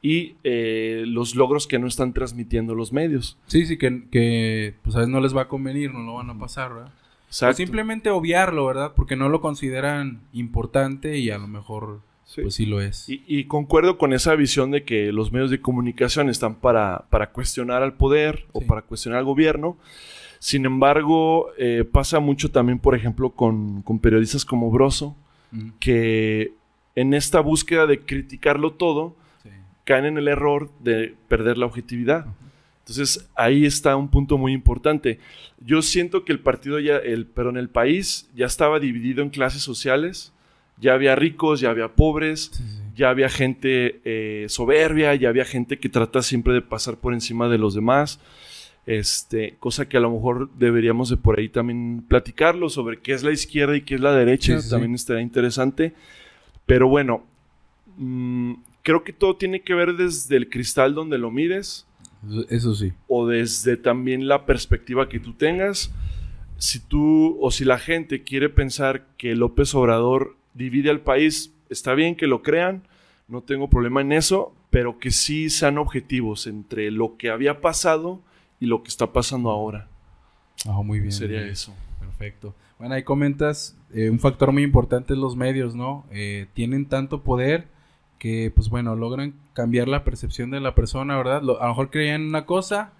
[0.00, 3.36] Y eh, los logros que no están transmitiendo los medios.
[3.46, 6.30] Sí, sí, que, que pues a veces no les va a convenir, no lo van
[6.30, 6.92] a pasar, ¿verdad?
[7.30, 8.92] O simplemente obviarlo, ¿verdad?
[8.96, 12.42] Porque no lo consideran importante y a lo mejor Sí.
[12.42, 13.08] pues sí lo es.
[13.08, 17.30] Y, y concuerdo con esa visión de que los medios de comunicación están para, para
[17.30, 19.78] cuestionar al poder o para cuestionar al gobierno.
[20.38, 25.16] Sin embargo, eh, pasa mucho también, por ejemplo, con, con periodistas como Broso,
[25.80, 26.52] que
[26.94, 29.48] en esta búsqueda de criticarlo todo, Sí.
[29.84, 32.26] caen en el error de perder la objetividad.
[32.88, 35.18] Entonces, ahí está un punto muy importante.
[35.60, 39.60] Yo siento que el partido ya, el, perdón, el país ya estaba dividido en clases
[39.60, 40.32] sociales.
[40.78, 42.78] Ya había ricos, ya había pobres, Sí, sí.
[42.96, 47.48] ya había gente eh, soberbia, ya había gente que trata siempre de pasar por encima
[47.50, 48.20] de los demás.
[48.86, 53.22] Este, cosa que a lo mejor deberíamos de por ahí también platicarlo sobre qué es
[53.22, 54.62] la izquierda y qué es la derecha.
[54.62, 55.92] Sí, también estaría interesante.
[56.64, 57.26] Pero bueno,
[57.98, 61.84] mm, creo que todo tiene que ver desde el cristal donde lo mires
[62.48, 62.92] Eso, sí.
[63.06, 65.92] o desde también la perspectiva que tú tengas.
[66.56, 71.94] Si tú o si la gente quiere pensar que López Obrador divide al país, está
[71.94, 72.82] bien que lo crean,
[73.28, 78.20] no tengo problema en eso, pero que sí sean objetivos entre lo que había pasado
[78.58, 79.88] y lo que está pasando ahora.
[80.66, 81.12] Ah, muy bien.
[81.12, 81.52] Sería bien.
[81.52, 81.74] eso.
[82.00, 82.54] Perfecto.
[82.78, 86.06] Bueno, ahí comentas, eh, un factor muy importante es los medios, ¿no?
[86.10, 87.68] Eh, tienen tanto poder
[88.18, 91.42] que, pues bueno, logran cambiar la percepción de la persona, ¿verdad?
[91.42, 92.92] Lo- a lo mejor creían una cosa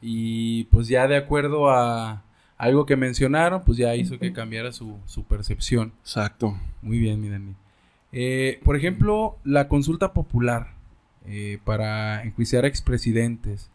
[0.00, 2.22] y pues ya de acuerdo a
[2.56, 5.92] algo que mencionaron, pues ya hizo que cambiara su, su percepción.
[6.00, 6.58] Exacto.
[6.80, 7.54] Muy bien, mi Dani.
[8.10, 10.68] Eh, por ejemplo, la consulta popular
[11.26, 13.70] eh, para enjuiciar a expresidentes.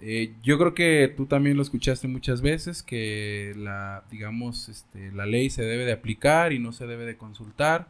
[0.00, 5.26] Eh, yo creo que tú también lo escuchaste muchas veces, que la, digamos, este, la
[5.26, 7.86] ley se debe de aplicar y no se debe de consultar,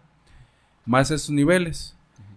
[0.85, 1.97] más a esos niveles.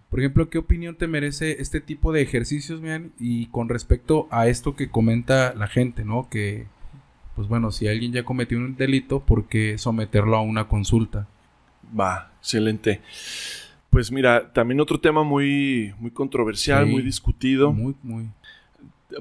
[0.10, 3.12] Por ejemplo, ¿qué opinión te merece este tipo de ejercicios, Mian?
[3.20, 6.30] Y con respecto a esto que comenta la gente, ¿no?
[6.30, 6.68] Que,
[7.36, 11.28] pues bueno, si alguien ya cometió un delito, ¿por qué someterlo a una consulta?
[12.00, 13.02] Va, excelente.
[13.90, 16.92] Pues mira, también otro tema muy, muy controversial, Sí.
[16.92, 17.74] muy discutido.
[17.74, 18.30] Muy, muy.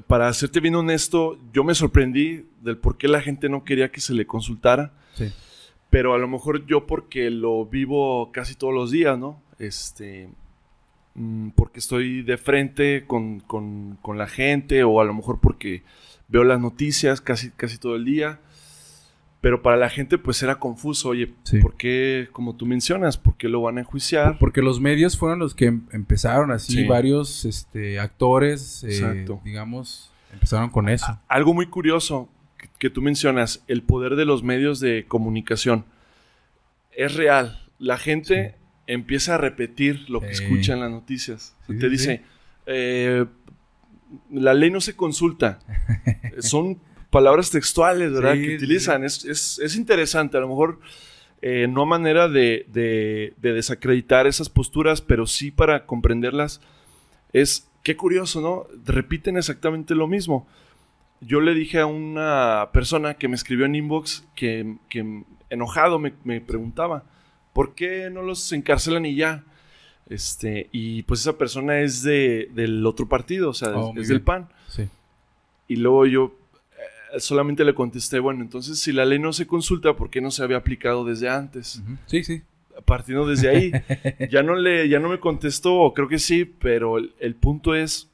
[0.07, 4.01] Para serte bien honesto, yo me sorprendí del por qué la gente no quería que
[4.01, 4.93] se le consultara.
[5.15, 5.31] Sí.
[5.91, 9.41] pero a lo mejor yo porque lo vivo casi todos los días, ¿no?
[9.59, 10.27] Este,
[11.55, 15.83] porque estoy de frente con, con- con la gente o a lo mejor porque
[16.27, 18.39] veo las noticias casi, casi todo el día.
[19.41, 21.59] Pero para la gente pues era confuso, oye, Sí.
[21.59, 24.39] ¿por qué, como tú mencionas, por qué lo van a enjuiciar?
[24.39, 26.83] Porque los medios fueron los que em- empezaron así, Sí.
[26.87, 31.05] varios este, actores, eh, digamos, empezaron con eso.
[31.05, 35.85] A- Algo muy curioso que, que tú mencionas, el poder de los medios de comunicación.
[36.91, 37.61] Es real.
[37.77, 38.55] La gente
[38.87, 41.55] empieza a repetir lo que escucha en las noticias.
[41.67, 42.21] Sí, Te dice,
[42.65, 43.25] eh,
[44.31, 45.59] la ley no se consulta.
[46.39, 48.33] Son palabras textuales, ¿verdad?
[48.35, 49.03] Sí, que sí, utilizan.
[49.03, 50.37] Es, es- es interesante.
[50.37, 50.79] A lo mejor
[51.41, 56.61] eh, no a manera de, de- de desacreditar esas posturas, pero sí para comprenderlas.
[57.33, 58.67] Es, qué curioso, ¿no?
[58.85, 60.47] Repiten exactamente lo mismo.
[61.21, 66.13] Yo le dije a una persona que me escribió en inbox que, que enojado me,
[66.23, 67.03] me preguntaba,
[67.55, 69.45] ¿por qué no los encarcelan y ya?
[70.09, 74.21] Este, y pues esa persona es de, del otro partido, o sea, Oh, es, del.
[74.21, 74.49] PAN.
[74.67, 74.89] Sí.
[75.69, 76.35] Y luego yo
[77.13, 80.31] eh, solamente le contesté, bueno, entonces si la ley no se consulta, ¿por qué no
[80.31, 81.81] se había aplicado desde antes?
[82.07, 82.41] Sí, sí.
[82.83, 83.71] Partiendo desde ahí,
[84.29, 88.09] ya no le, ya no me contestó, creo que sí, pero el, el punto es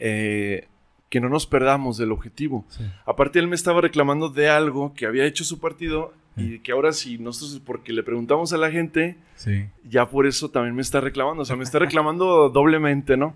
[0.00, 0.66] eh,
[1.08, 2.64] que no nos perdamos del objetivo.
[2.68, 2.82] sí.
[3.06, 6.92] Aparte, él me estaba reclamando de algo que había hecho su partido y que ahora
[6.92, 9.66] sí, nosotros, porque le preguntamos a la gente, Sí.
[9.84, 11.42] ya por eso también me está reclamando.
[11.42, 13.34] O sea, me está reclamando doblemente, ¿no?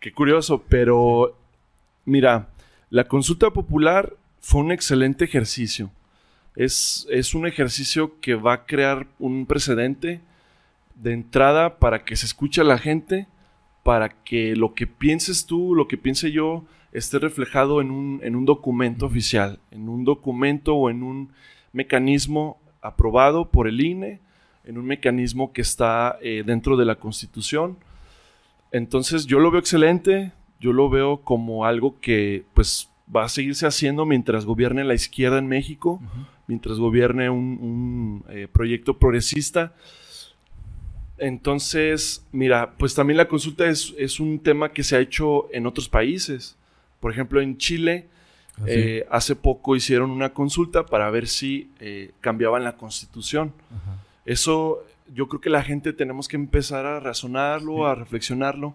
[0.00, 1.36] Qué curioso, pero
[2.04, 2.48] mira,
[2.90, 5.90] la consulta popular fue un excelente ejercicio.
[6.56, 10.20] Es, es un ejercicio que va a crear un precedente
[10.96, 13.26] de entrada para que se escuche a la gente,
[13.84, 18.36] para que lo que pienses tú, lo que piense yo, esté reflejado en un, en
[18.36, 21.30] un documento oficial, en un documento o en un
[21.72, 24.20] mecanismo aprobado por el INE,
[24.64, 27.78] en un mecanismo que está eh, dentro de la Constitución.
[28.70, 33.66] Entonces yo lo veo excelente, yo lo veo como algo que pues va a seguirse
[33.66, 36.26] haciendo mientras gobierne la izquierda en México, Ujú.
[36.46, 39.74] mientras gobierne un, un, eh, proyecto progresista.
[41.18, 45.66] Entonces, mira, pues también la consulta es, es un tema que se ha hecho en
[45.66, 46.56] otros países.
[47.00, 48.08] Por ejemplo, en Chile
[48.56, 48.64] Así.
[48.68, 53.52] Eh, hace poco hicieron una consulta para ver si eh, cambiaban la constitución.
[53.70, 53.96] Ajá.
[54.24, 54.84] Eso
[55.14, 57.82] yo creo que la gente tenemos que empezar a razonarlo, Sí.
[57.84, 58.74] a reflexionarlo,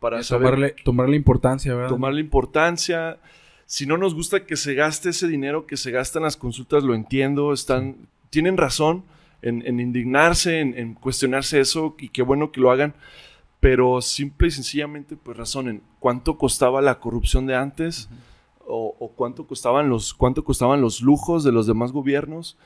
[0.00, 1.88] para saber tomarle, tomarle importancia, ¿verdad?
[1.90, 3.18] tomar la importancia.
[3.66, 6.84] Si no nos gusta que se gaste ese dinero que se gasta en las consultas,
[6.84, 7.96] lo entiendo, están,
[8.30, 9.04] tienen razón
[9.42, 12.94] en, en indignarse, en, en cuestionarse eso, y qué bueno que lo hagan,
[13.60, 18.08] pero simple y sencillamente, pues razonen, ¿cuánto costaba la corrupción de antes?
[18.68, 22.56] O, cuánto, costaban los, cuánto costaban los lujos de los demás gobiernos?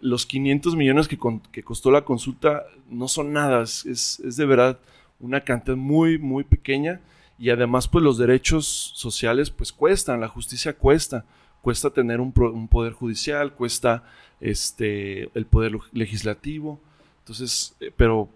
[0.00, 1.18] Los 500 millones que,
[1.52, 4.78] que costó la consulta no son nada, es, es- de verdad
[5.20, 7.00] una cantidad muy, muy pequeña
[7.38, 11.24] y además pues los derechos sociales pues cuestan, la justicia cuesta,
[11.60, 14.02] cuesta tener un, poder judicial, cuesta
[14.40, 16.80] este, el poder legislativo,
[17.20, 18.28] entonces, eh, pero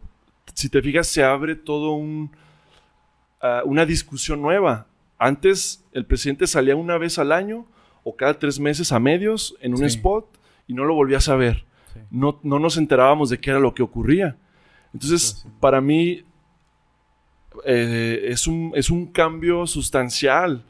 [0.54, 2.30] si te fijas se abre todo un,
[3.40, 4.86] ah, una discusión nueva.
[5.18, 7.66] Antes el presidente salía una vez al año
[8.04, 9.84] o cada tres meses a medios en un Sí.
[9.86, 10.26] spot
[10.66, 11.64] y no lo volvías a ver.
[11.94, 12.00] Sí.
[12.10, 14.36] No, no nos enterábamos de qué era lo que ocurría.
[14.92, 15.48] Entonces, Pues sí.
[15.60, 16.22] para mí
[17.64, 20.62] eh, es, un, es un cambio sustancial,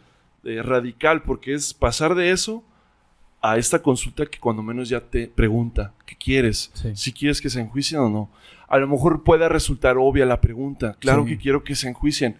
[0.44, 2.62] eh, radical, porque es pasar de eso
[3.42, 6.70] a esta consulta que cuando menos ya te pregunta, ¿qué quieres?
[6.74, 6.90] Sí.
[6.94, 8.30] Si quieres que se enjuicien o no.
[8.68, 10.96] A lo mejor pueda resultar obvia la pregunta.
[11.00, 11.30] Claro Sí.
[11.30, 12.38] que quiero que se enjuicien.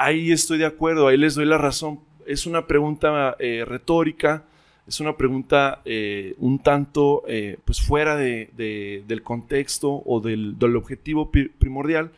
[0.00, 1.98] Ahí estoy de acuerdo, ahí les doy la razón.
[2.24, 4.44] Es una pregunta eh, retórica,
[4.86, 10.56] es una pregunta eh, un tanto eh, pues fuera de- de- del contexto o del,
[10.56, 12.12] del objetivo pri- primordial.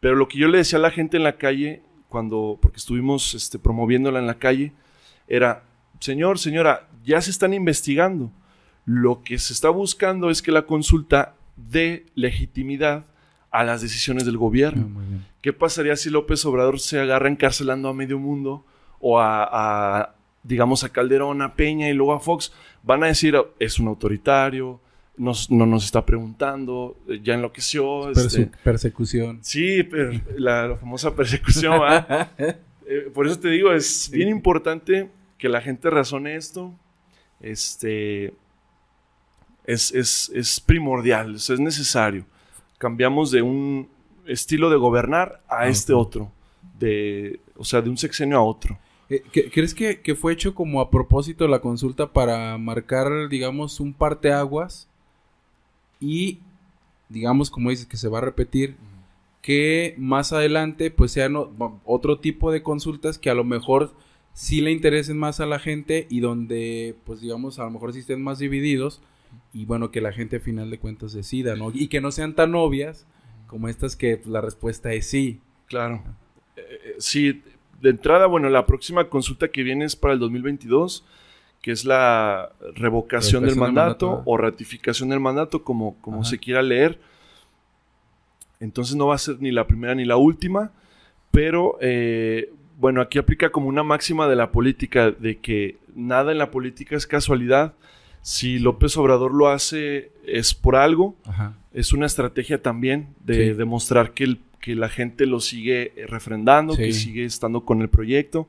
[0.00, 3.34] Pero lo que yo le decía a la gente en la calle, cuando, porque estuvimos
[3.34, 4.72] este, promoviéndola en la calle,
[5.28, 5.62] era,
[6.00, 8.32] señor, señora, ya se están investigando.
[8.84, 13.04] Lo que se está buscando es que la consulta dé legitimidad
[13.52, 14.86] a las decisiones del Ah, gobierno.
[14.88, 15.26] bien.
[15.40, 18.64] ¿Qué pasaría si López Obrador se agarra encarcelando a medio mundo
[19.00, 19.44] o a,
[20.02, 22.52] a, digamos, a Calderón, a Peña y luego a Fox?
[22.82, 24.80] Van a decir, es un autoritario,
[25.16, 28.10] nos- no nos está preguntando, ya enloqueció.
[28.10, 29.38] este, persecución.
[29.42, 29.86] Sí,
[30.38, 31.80] la, la famosa persecución.
[32.84, 36.74] Eh, por eso te digo, es bien importante que la gente razone esto.
[37.40, 38.34] Este
[39.64, 42.26] es, es- es primordial, es necesario.
[42.82, 43.88] Cambiamos de un
[44.26, 46.32] estilo de gobernar a este otro.
[46.80, 48.76] De, o sea, de un sexenio a otro.
[49.08, 53.78] Eh, ¿qué- ¿Crees que, que fue hecho como a propósito la consulta para marcar, digamos,
[53.78, 54.88] un parteaguas?
[56.00, 56.40] Y,
[57.08, 58.74] digamos, como dices, que se va a repetir,
[59.42, 61.36] que más adelante, pues sean
[61.84, 63.92] otro tipo de consultas que a lo mejor
[64.32, 68.00] sí le interesen más a la gente y donde, pues digamos, a lo mejor sí
[68.00, 69.00] estén más divididos
[69.52, 71.70] y bueno, que la gente a final de cuentas decida, ¿no?
[71.72, 73.06] Y que no sean tan obvias
[73.46, 75.40] como estas que pues, la respuesta es sí.
[75.66, 76.02] Claro.
[76.56, 77.42] Eh, sí,
[77.80, 81.04] de entrada, bueno, la próxima consulta que viene es para el 2022,
[81.60, 86.20] que es la revocación del Revocación del mandato, mandato, o ratificación del mandato, como, como
[86.20, 86.30] Ajá.
[86.30, 86.98] se quiera leer.
[88.60, 90.72] Entonces no va a ser ni la primera ni la última,
[91.30, 96.38] pero eh, bueno, aquí aplica como una máxima de la política, de que nada en
[96.38, 97.74] la política es casualidad.
[98.22, 101.56] Si López Obrador lo hace es por algo, Ajá.
[101.74, 103.52] es una estrategia también de Sí.
[103.54, 106.82] demostrar que, el- que la gente lo sigue eh, refrendando, Sí.
[106.82, 108.48] que sigue estando con el proyecto.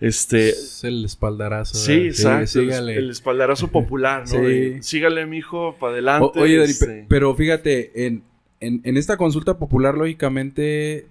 [0.00, 1.74] Este, es el espaldarazo.
[1.76, 2.40] sí, exacto.
[2.60, 2.96] el- sígale.
[2.96, 4.26] El, espaldarazo popular, ¿no?
[4.26, 4.36] Sí.
[4.38, 6.38] De, sígale, mijo, para adelante.
[6.38, 8.22] O- oye, Dani, este, pe- pero fíjate, en,
[8.60, 11.06] en, en esta consulta popular, lógicamente,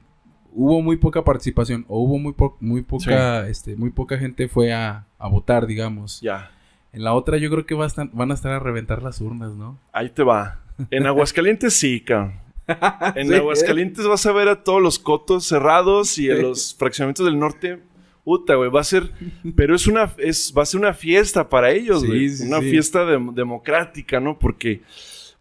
[0.54, 4.73] hubo muy poca participación, o hubo muy, po- muy poca, este, muy poca gente fue
[4.73, 6.19] a, a votar, digamos.
[6.21, 6.52] ya,
[6.91, 9.21] En la otra yo creo que va a estar- van a estar a reventar las
[9.21, 9.80] urnas, ¿no?
[9.93, 10.60] ahí te va.
[10.91, 12.34] En Aguascalientes sí, cabrón.
[13.15, 13.34] En Sí.
[13.36, 17.80] Aguascalientes vas a ver a todos los cotos cerrados y en los fraccionamientos del norte.
[18.23, 19.12] Puta, güey, va a ser,
[19.56, 22.30] pero es una, es, va a ser una fiesta para ellos, Sí, güey.
[22.30, 22.69] sí, una sí.
[22.69, 24.38] fiesta dem- democrática, ¿no?
[24.38, 24.82] Porque,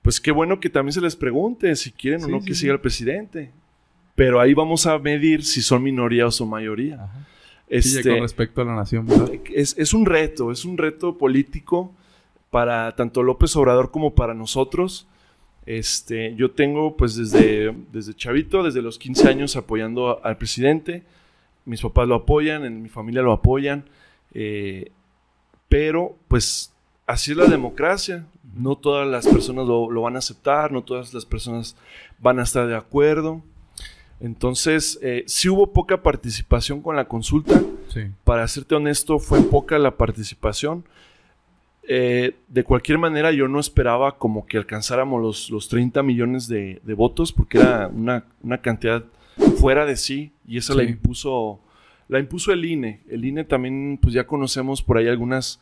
[0.00, 2.60] pues qué bueno que también se les pregunte si quieren o no sí, que sí.
[2.62, 3.52] siga el presidente.
[4.14, 6.94] Pero ahí vamos a medir si son minoría o son mayoría.
[7.04, 7.26] Ajá.
[7.70, 9.30] Sí, ya Este, con respecto a la nación, ¿verdad?
[9.54, 11.92] es, es un reto, es un reto político
[12.50, 15.06] para tanto López Obrador como para nosotros.
[15.66, 21.02] Este, yo tengo pues desde, desde chavito, desde los 15 años apoyando a- al presidente.
[21.66, 23.84] Mis papás lo apoyan, en mi familia lo apoyan.
[24.34, 24.90] eh,
[25.68, 26.72] pero pues
[27.06, 28.26] así es la democracia.
[28.56, 31.76] No todas las personas lo, lo van a aceptar, no todas las personas
[32.18, 33.42] van a estar de acuerdo.
[34.20, 38.02] Entonces, eh, sí hubo poca participación con la consulta Sí.
[38.24, 40.84] para serte honesto, fue poca la participación.
[41.90, 46.80] Eh, de cualquier manera, yo no esperaba como que alcanzáramos los, los 30 millones de,
[46.82, 49.04] de votos, porque era una, una cantidad
[49.58, 51.60] fuera de sí, y esa la impuso
[52.08, 53.00] la impuso el INE.
[53.08, 55.60] El INE también, pues ya conocemos por ahí algunas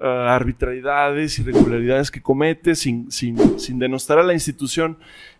[0.00, 4.96] ah, arbitrariedades, irregularidades que comete sin, sin, sin, denostar a la institución,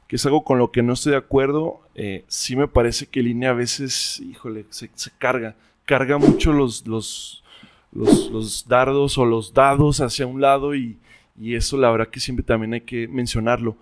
[0.09, 1.81] que es algo con lo que no estoy de acuerdo.
[1.95, 5.55] Eh, sí me parece que INE a veces, híjole, se, se carga,
[5.85, 7.45] carga mucho los, los,
[7.93, 10.99] los, los, dardos o los dados hacia un lado y,
[11.39, 13.77] y, eso la verdad que siempre también hay que mencionarlo.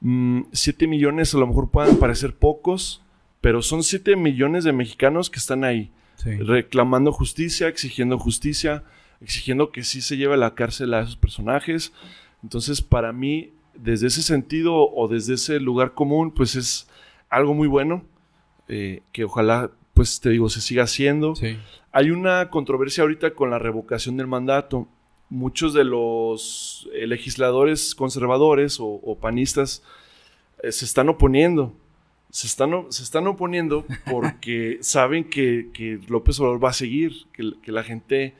[0.00, 3.02] Mm, 7 millones a lo mejor puedan parecer pocos,
[3.40, 6.36] pero son 7 millones de mexicanos que están ahí sí.
[6.36, 8.84] reclamando justicia, exigiendo justicia,
[9.22, 11.94] exigiendo que sí se lleve a la cárcel a esos personajes.
[12.42, 16.88] Entonces, para mí, desde ese sentido o desde ese lugar común, pues es
[17.28, 18.04] algo muy bueno,
[18.68, 21.34] eh, que ojalá, pues te digo, se siga haciendo.
[21.34, 21.56] Sí.
[21.92, 24.88] Hay una controversia ahorita con la revocación del mandato.
[25.30, 29.82] Muchos de los eh, legisladores conservadores o, o panistas
[30.62, 31.74] eh, se están oponiendo
[32.34, 37.52] se están, se están oponiendo porque saben que, que, López Obrador va a seguir, que,
[37.62, 38.34] que la gente,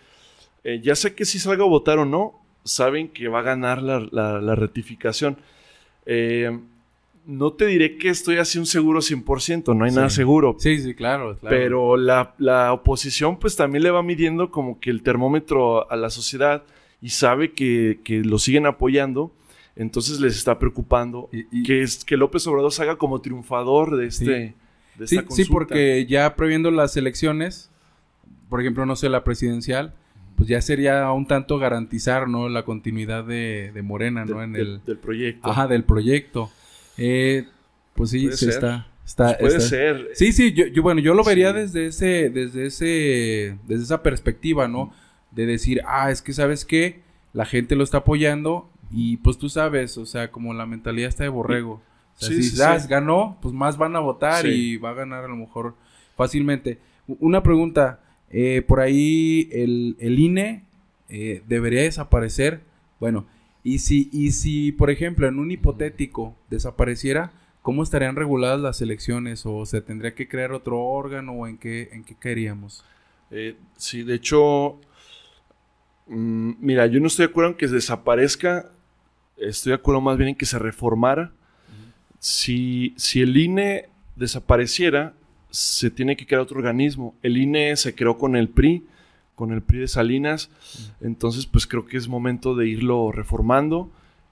[0.64, 3.82] eh, ya sé que si salga a votar o no, saben que va a ganar
[3.82, 5.36] la, la, la rectificación.
[6.06, 6.58] Eh,
[7.26, 9.96] no te diré que estoy así un seguro 100%, no hay sí.
[9.96, 10.56] nada seguro.
[10.58, 11.38] Sí, sí, claro.
[11.38, 11.56] claro.
[11.56, 16.10] Pero la, la, oposición pues también le va midiendo como que el termómetro a la
[16.10, 16.64] sociedad
[17.00, 19.32] y sabe que, que lo siguen apoyando
[19.76, 24.06] entonces les está preocupando y, y, que, es, que López Obrador salga como triunfador de,
[24.06, 24.30] este, sí.
[24.30, 25.34] de esta sí, consulta.
[25.34, 27.70] Sí, porque ya previendo las elecciones,
[28.48, 29.94] por ejemplo, no sé, la presidencial,
[30.36, 32.48] pues ya sería un tanto garantizar, ¿no?
[32.48, 34.38] La continuidad de, de Morena, ¿no?
[34.38, 35.50] De, en el, del proyecto.
[35.50, 36.50] Ajá, del proyecto.
[36.96, 37.46] Eh,
[37.94, 38.88] pues sí, se está...
[39.04, 39.68] Está, pues puede está.
[39.68, 40.08] ser.
[40.14, 41.58] Sí, sí, yo, yo, bueno, yo lo vería sí.
[41.58, 44.94] desde ese, desde ese, desde esa perspectiva, ¿no?
[45.30, 47.02] De decir, ah, es que sabes qué,
[47.34, 51.24] la gente lo está apoyando y pues tú sabes, o sea, como la mentalidad está
[51.24, 51.82] de borrego.
[52.16, 54.94] O sea, sí, si sí, das, ganó, pues más van a votar y va a
[54.94, 55.74] ganar a lo mejor
[56.16, 56.78] fácilmente.
[57.06, 58.00] Una pregunta,
[58.36, 60.64] eh, por ahí el, el INE
[61.08, 62.62] eh, debería desaparecer.
[62.98, 63.26] Bueno,
[63.62, 67.30] y si, y si, por ejemplo, en un hipotético desapareciera,
[67.62, 69.46] ¿cómo estarían reguladas las elecciones?
[69.46, 71.30] ¿O se tendría que crear otro órgano?
[71.32, 72.84] ¿O en qué, en qué caeríamos?
[73.30, 74.80] Eh, sí, de hecho,
[76.08, 78.72] mm, mira, yo no estoy de acuerdo en que desaparezca,
[79.36, 81.30] estoy de acuerdo más bien en que se reformara.
[82.18, 85.14] Si, si el INE desapareciera,
[85.54, 87.14] se tiene que crear otro organismo.
[87.22, 88.84] El INE se creó con el PRI,
[89.36, 90.50] con el PRI de Salinas,
[91.00, 93.88] entonces pues creo que es momento de irlo reformando.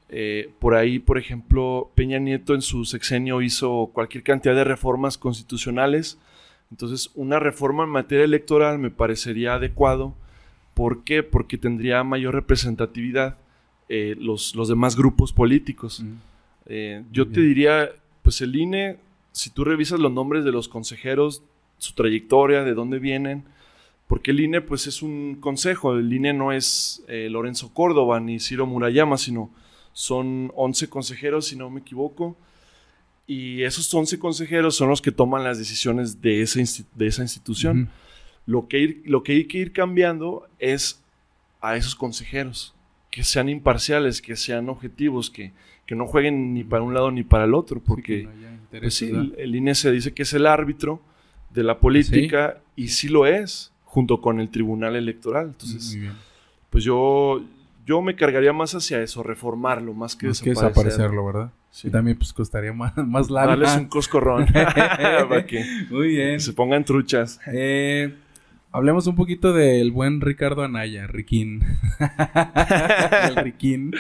[0.09, 5.17] Eh, por ahí, por ejemplo, Peña Nieto en su sexenio hizo cualquier cantidad de reformas
[5.17, 6.19] constitucionales.
[6.73, 10.15] Entonces, una reforma en materia electoral me parecería adecuado.
[10.75, 11.23] ¿Por qué?
[11.23, 13.39] Porque tendría mayor representatividad
[13.89, 16.03] eh, los, los, demás grupos políticos.
[16.03, 16.13] Mm.
[16.67, 17.35] Eh, yo Bien.
[17.35, 17.91] te diría,
[18.23, 18.99] pues el INE,
[19.33, 21.43] si tú revisas los nombres de los consejeros,
[21.79, 23.45] su trayectoria, de dónde vienen,
[24.07, 28.41] porque el INE pues es un consejo, el INE no es eh, Lorenzo Córdoba ni
[28.41, 29.51] Ciro Murayama, sino
[29.93, 32.37] son 11 consejeros, si no me equivoco,
[33.27, 36.61] y esos 11 consejeros son los que toman las decisiones de esa,
[36.95, 37.79] de esa institución.
[37.79, 37.89] Uh -huh.
[38.47, 41.03] lo, que ir, lo que hay que ir cambiando es
[41.61, 42.75] a esos consejeros,
[43.11, 45.53] que sean imparciales, que sean objetivos, que,
[45.87, 48.29] que no jueguen ni para un lado ni para el otro, porque
[48.71, 51.01] sí, pues sí, el, el, INE se dice que es el árbitro
[51.51, 52.83] de la política ¿Sí?
[52.85, 55.47] y sí lo es, junto con el Tribunal Electoral.
[55.49, 55.99] Entonces,
[56.71, 57.43] pues yo,
[57.87, 61.53] yo me cargaría más hacia eso, reformarlo, más que, más que desaparecerlo, ¿verdad?
[61.71, 61.89] Sí.
[61.89, 63.49] Y también pues costaría más, más lana.
[63.49, 64.47] Darles un coscorrón.
[64.53, 66.35] para que, Muy bien.
[66.35, 67.41] Que se pongan truchas.
[67.47, 68.15] Eh,
[68.73, 71.63] hablemos un poquito del buen Ricardo Anaya, Riquín.
[73.29, 73.95] el Riquín.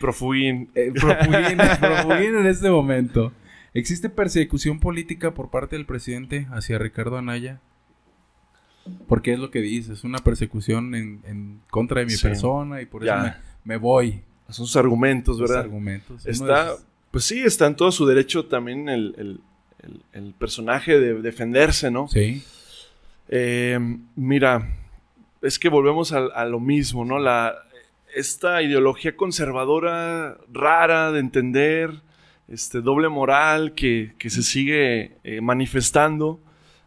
[0.00, 0.70] Profuguín.
[0.74, 3.32] Eh, profuguín, profuguín en este momento.
[3.72, 7.60] ¿Existe persecución política por parte del presidente hacia Ricardo Anaya?
[9.08, 12.22] Porque es lo que dice, es una persecución en, en contra de mi sí.
[12.22, 14.22] persona y por eso me, me, voy.
[14.48, 15.56] Son sus argumentos, ¿verdad?
[15.56, 16.26] Sus argumentos.
[16.26, 16.86] Está, esos...
[17.10, 19.40] pues sí, está en todo su derecho también el, el,
[19.82, 22.06] el, el personaje de defenderse, ¿no?
[22.06, 22.44] Sí.
[23.28, 23.78] Eh,
[24.14, 24.68] mira,
[25.42, 27.18] es que volvemos a, a, lo mismo, ¿no?
[27.18, 27.54] La,
[28.14, 32.02] esta ideología conservadora rara de entender,
[32.48, 36.40] este doble moral que, que se sigue eh, manifestando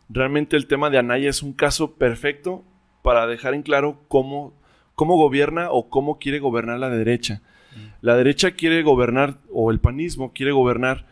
[0.10, 2.64] realmente el tema de Anaya es un caso perfecto
[3.04, 4.54] para dejar en claro cómo,
[4.96, 7.42] cómo gobierna o cómo quiere gobernar la derecha.
[7.76, 7.80] Mm.
[8.02, 11.06] La derecha quiere gobernar, o el panismo quiere gobernar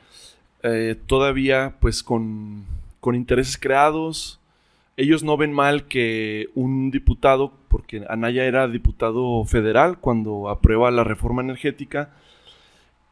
[0.64, 2.66] eh, todavía pues con,
[3.00, 4.40] con, intereses creados.
[4.98, 11.04] Ellos no ven mal que un diputado, porque Anaya era diputado federal cuando aprueba la
[11.04, 12.14] reforma energética,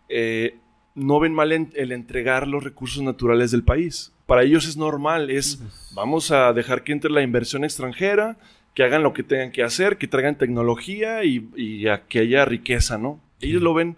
[0.10, 0.58] eh,
[0.96, 5.30] no ven mal en, el entregar los recursos naturales del país para ellos es normal,
[5.30, 5.62] es
[5.94, 8.38] vamos a dejar que entre la inversión extranjera,
[8.74, 12.46] que hagan lo que tengan que hacer, que traigan tecnología y, y a que haya
[12.46, 13.20] riqueza, ¿no?
[13.40, 13.96] Ellos lo ven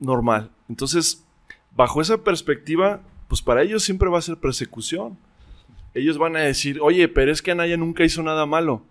[0.00, 0.50] normal.
[0.68, 1.24] Entonces,
[1.74, 5.16] bajo esa perspectiva, pues para ellos siempre va a ser persecución.
[5.94, 8.84] Ellos van a decir, oye, pero es que Anaya nunca hizo nada malo.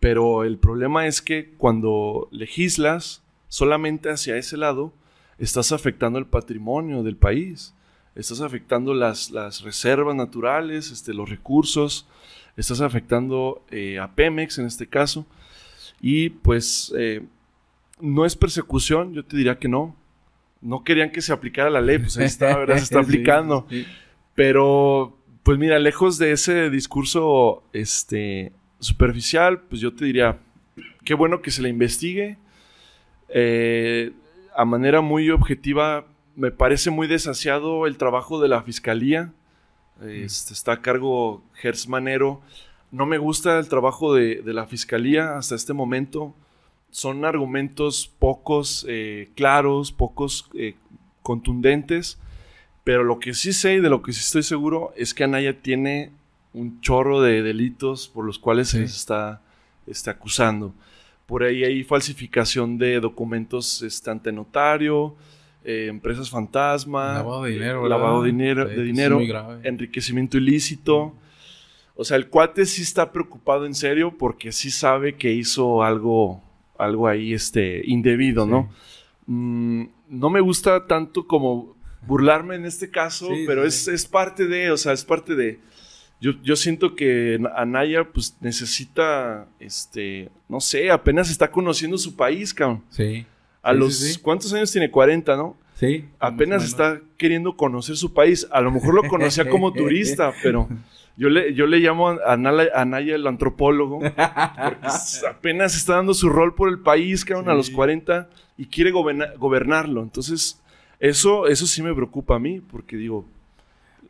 [0.00, 4.92] Pero el problema es que cuando legislas solamente hacia ese lado,
[5.38, 7.74] estás afectando el patrimonio del país,
[8.14, 12.06] estás afectando las, las reservas naturales, este, los recursos,
[12.56, 15.26] estás afectando eh, a Pemex en este caso.
[16.00, 17.22] Y pues eh,
[18.00, 19.96] no es persecución, yo te diría que no.
[20.62, 22.76] No querían que se aplicara la ley, pues ahí está, ¿verdad?
[22.76, 23.66] Se está aplicando.
[24.34, 30.38] Pero, pues mira, lejos de ese discurso este, superficial, pues yo te diría,
[31.04, 32.38] qué bueno que se le investigue.
[33.28, 34.12] Eh,
[34.54, 39.32] a manera muy objetiva, me parece muy desasiado el trabajo de la fiscalía.
[40.02, 42.40] Este, está a cargo Gers Manero.
[42.90, 46.34] No me gusta el trabajo de, la fiscalía hasta este momento.
[46.90, 50.74] Son argumentos pocos eh, claros, pocos eh,
[51.22, 52.18] contundentes.
[52.84, 55.60] Pero lo que sí sé y de lo que sí estoy seguro es que Anaya
[55.60, 56.10] tiene
[56.52, 59.42] un chorro de delitos por los cuales se está,
[59.86, 60.74] está acusando.
[61.26, 65.14] Por ahí hay falsificación de documentos este, ante notario,
[65.62, 69.20] eh, empresas fantasma, lavado de dinero, eh, lavado de dinero, de dinero
[69.62, 71.14] enriquecimiento ilícito.
[71.94, 76.42] O sea, el cuate sí está preocupado en serio porque sí sabe que hizo algo,
[76.78, 78.70] algo ahí este, indebido, ¿no?
[79.26, 81.76] Mm, no me gusta tanto como
[82.06, 85.60] burlarme en este caso, pero Es, es parte de, o sea, es parte de
[86.20, 92.84] yo, siento que Anaya pues necesita, este, no sé, apenas está conociendo su país, cabrón.
[92.90, 93.24] Sí.
[93.62, 94.90] A los, ¿cuántos años tiene?
[94.90, 95.56] 40, ¿no?
[95.74, 96.04] Sí.
[96.18, 98.46] Apenas está queriendo conocer su país.
[98.50, 100.68] A lo mejor lo conocía como turista, pero
[101.16, 104.16] yo le, yo le llamo a Anaya, el antropólogo, porque
[105.26, 108.28] apenas está dando su rol por el país, cabrón, a los 40
[108.58, 110.02] y quiere gobernarlo.
[110.02, 110.59] Entonces,
[111.00, 113.26] eso, eso sí me preocupa a mí, porque digo,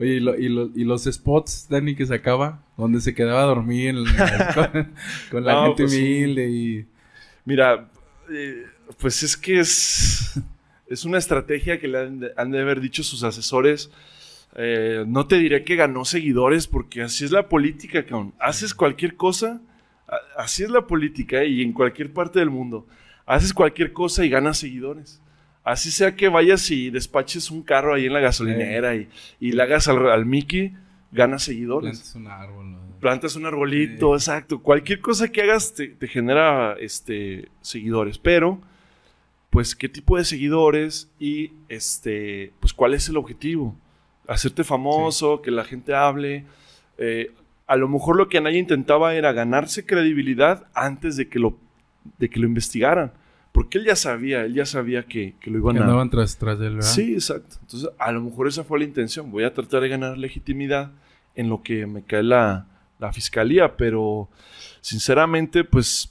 [0.01, 3.95] Oye, y, los spots, Dani, que sacaba, donde se quedaba a dormir
[5.30, 6.86] con, la gente pues humilde y...
[7.45, 7.91] Mira,
[8.32, 8.64] eh,
[8.99, 10.41] pues es que es,
[10.86, 11.99] es una estrategia que le
[12.34, 13.91] han de, haber dicho sus asesores.
[14.57, 18.32] Eh, no te diré que ganó seguidores, porque así es la política, cabrón.
[18.41, 19.61] Haces cualquier cosa,
[20.38, 22.86] así es la política, y en cualquier parte del mundo.
[23.26, 25.20] Haces cualquier cosa y ganas seguidores.
[25.63, 29.09] Así sea que vayas y despaches un carro ahí en la gasolinera y,
[29.39, 30.75] y le hagas al, Mickey,
[31.13, 31.99] ganas seguidores.
[31.99, 32.77] Plantas un árbol.
[32.99, 34.61] Plantas un arbolito, exacto.
[34.61, 38.19] Cualquier cosa que hagas te, genera este, seguidores.
[38.19, 38.61] Pero,
[39.51, 41.11] pues, ¿qué tipo de seguidores?
[41.19, 43.77] Y, este, pues, ¿cuál es el objetivo?
[44.29, 46.45] Hacerte famoso, que la gente hable.
[46.99, 47.33] Eh,
[47.67, 51.57] a lo mejor lo que Anaya intentaba era ganarse credibilidad antes de que lo,
[52.19, 53.13] de que lo investigaran.
[53.61, 55.83] Porque él ya sabía, él ya sabía que, lo iban a...
[55.83, 56.89] andaban tras, tras él, ¿verdad?
[56.89, 57.57] Sí, exacto.
[57.61, 59.31] Entonces, a lo mejor esa fue la intención.
[59.31, 60.93] Voy a tratar de ganar legitimidad
[61.35, 62.67] en lo que me cae la,
[63.13, 64.31] fiscalía, pero
[64.81, 66.11] sinceramente, pues,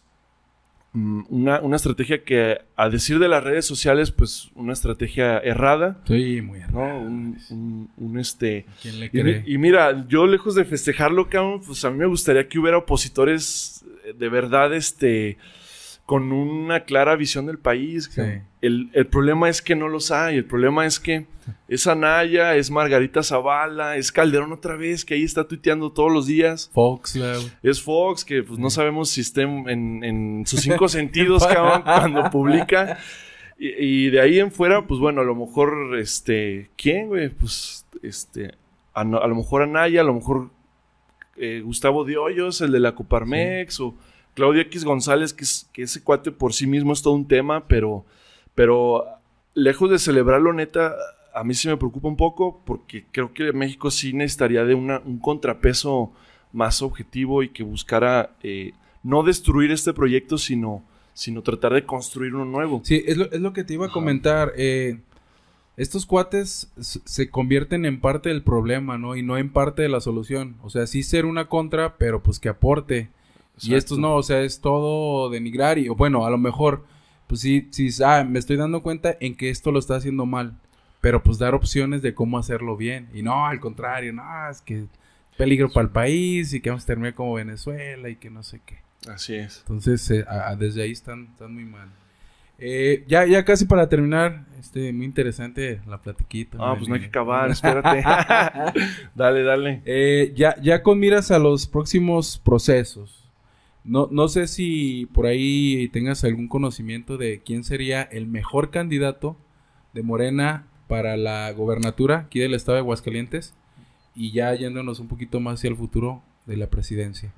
[0.94, 6.04] mm, una, estrategia que, a decir de las redes sociales, pues, una estrategia errada.
[6.06, 7.00] Sí, muy errada.
[7.00, 8.68] Un, este...
[8.80, 9.44] ¿Quién le cree?
[9.48, 13.84] Y, mira, yo lejos de festejarlo, cabrón, pues a mí me gustaría que hubiera opositores
[14.16, 15.40] de verdad, este
[16.10, 18.10] con una clara visión del país.
[18.62, 20.38] El, problema es que no los hay.
[20.38, 21.28] El problema es que
[21.68, 26.26] es Anaya, es Margarita Zavala, es Calderón otra vez, que ahí está tuiteando todos los
[26.26, 26.72] días.
[26.74, 27.16] Fox,
[27.62, 32.98] Es Fox, que pues no sabemos si está en, sus cinco sentidos, cabrón, cuando publica.
[33.60, 37.30] Y, de ahí en fuera, pues bueno, a lo mejor, este, ¿quién, güey?
[37.30, 38.56] Pues, este,
[38.96, 40.50] a, lo mejor Anaya, a lo mejor
[41.38, 43.94] eh, Gustavo de Hoyos, el de la Coparmex, o
[44.34, 47.68] Claudia X González, que, es, que ese cuate por sí mismo es todo un tema,
[47.68, 48.06] pero,
[48.56, 49.06] pero
[49.54, 50.96] lejos de celebrarlo, neta,
[51.34, 55.00] a mí sí me preocupa un poco porque creo que México sí necesitaría de una,
[55.00, 56.12] un contrapeso
[56.52, 58.74] más objetivo y que buscara eh,
[59.04, 62.82] no destruir este proyecto, sino, sino tratar de construir uno nuevo.
[62.84, 64.54] Sí, es lo, es lo que te iba a comentar.
[64.58, 65.00] Eh,
[65.78, 69.16] estos cuates se convierten en parte del problema, ¿no?
[69.16, 70.58] Y no en parte de la solución.
[70.62, 73.10] O sea, sí ser una contra, pero pues que aporte.
[73.62, 76.86] Y estos no, o sea, es todo denigrar y, bueno, a lo mejor,
[77.28, 80.58] pues sí, sí, ah, me estoy dando cuenta en que esto lo está haciendo mal,
[81.02, 83.10] pero pues dar opciones de cómo hacerlo bien.
[83.14, 84.86] Y no, al contrario, no, es que
[85.38, 88.62] peligro para el país y que vamos a terminar como Venezuela y que no sé
[88.66, 88.80] qué.
[89.08, 89.60] Así es.
[89.60, 90.26] Entonces, eh,
[90.58, 91.90] desde ahí están, están muy mal.
[92.62, 96.58] Eh, ya, ya casi para terminar, este, muy interesante la platiquita.
[96.60, 98.04] Ah, pues no hay que acabar, espérate.
[99.16, 99.82] dale, dale.
[99.86, 103.19] Eh, ya, ya con miras a los próximos procesos.
[103.84, 109.38] No, no sé si por ahí tengas algún conocimiento de quién sería el mejor candidato
[109.94, 113.54] de Morena para la gobernatura aquí del estado de Aguascalientes
[114.16, 117.34] y ya yéndonos un poquito más hacia el futuro de la presidencia.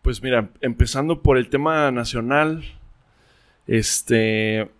[0.00, 2.64] Pues mira, empezando por el tema nacional,
[3.66, 4.70] este,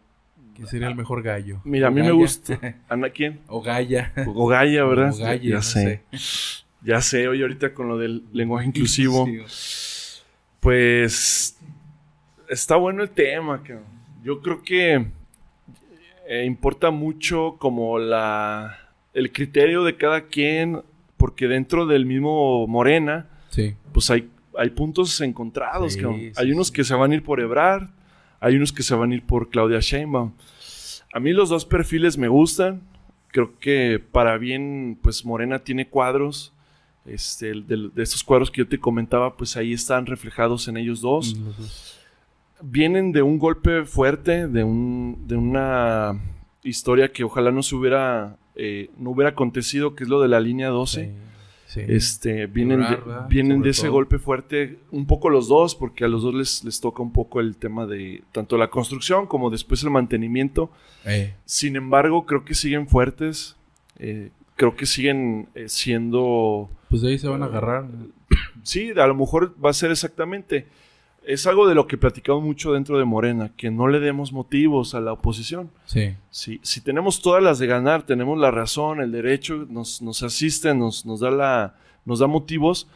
[0.54, 1.60] ¿Quién sería el mejor gallo?
[1.64, 2.58] mira, a mí me gusta.
[2.88, 3.40] ¿Ana quién?
[3.48, 4.12] o Galla.
[4.26, 5.12] O Gaya, ¿verdad?
[5.12, 6.02] O Galle, ya no sé.
[6.82, 9.26] Ya sé, oye, ahorita con lo del lenguaje inclusivo.
[10.64, 11.58] Pues
[12.48, 13.84] está bueno el tema, cabrón.
[14.22, 15.08] Yo creo que
[16.26, 18.78] eh, importa mucho como la
[19.12, 20.80] el criterio de cada quien,
[21.18, 23.74] porque dentro del mismo Morena, Sí.
[23.92, 26.20] pues hay, hay puntos encontrados, Sí, cabrón.
[26.20, 27.90] sí, Hay unos que se van a ir por Ebrard,
[28.40, 30.32] hay unos que se van a ir por Claudia Sheinbaum.
[31.12, 32.80] A mí los dos perfiles me gustan.
[33.28, 36.53] Creo que para bien, pues Morena tiene cuadros.
[37.06, 41.00] Este, de, de estos cuadros que yo te comentaba, pues ahí están reflejados en ellos
[41.00, 41.36] dos.
[42.62, 46.18] Vienen de un golpe fuerte, de, un, de una
[46.62, 50.40] historia que ojalá no se hubiera, eh, no hubiera acontecido, que es lo de la
[50.40, 51.04] línea 12.
[51.04, 51.12] Sí,
[51.66, 51.80] sí.
[51.86, 52.98] Este, vienen de,
[53.28, 53.92] vienen Sobre de ese todo.
[53.92, 57.40] golpe fuerte, un poco los dos, porque a los dos les, les toca un poco
[57.40, 60.70] el tema de tanto la construcción como después el mantenimiento.
[61.04, 63.56] Eh, Sin embargo, creo que siguen fuertes,
[63.98, 67.86] eh, creo que siguen eh, siendo, pues de ahí se van a agarrar.
[68.62, 70.66] sí, a lo mejor va a ser exactamente,
[71.26, 74.94] es algo de lo que platicamos mucho dentro de Morena, que no le demos motivos
[74.94, 75.70] a la oposición.
[75.86, 76.14] Sí.
[76.30, 80.74] Si, si tenemos todas las de ganar, tenemos la razón, el derecho, nos, nos asiste,
[80.74, 82.88] nos, nos, da la, nos da motivos,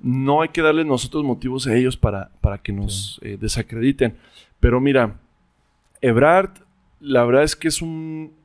[0.00, 4.16] no hay que darle nosotros motivos a ellos para, para que nos eh, desacrediten.
[4.60, 5.18] Pero mira,
[6.00, 6.50] Ebrard,
[7.00, 8.37] la verdad es que es un, eh,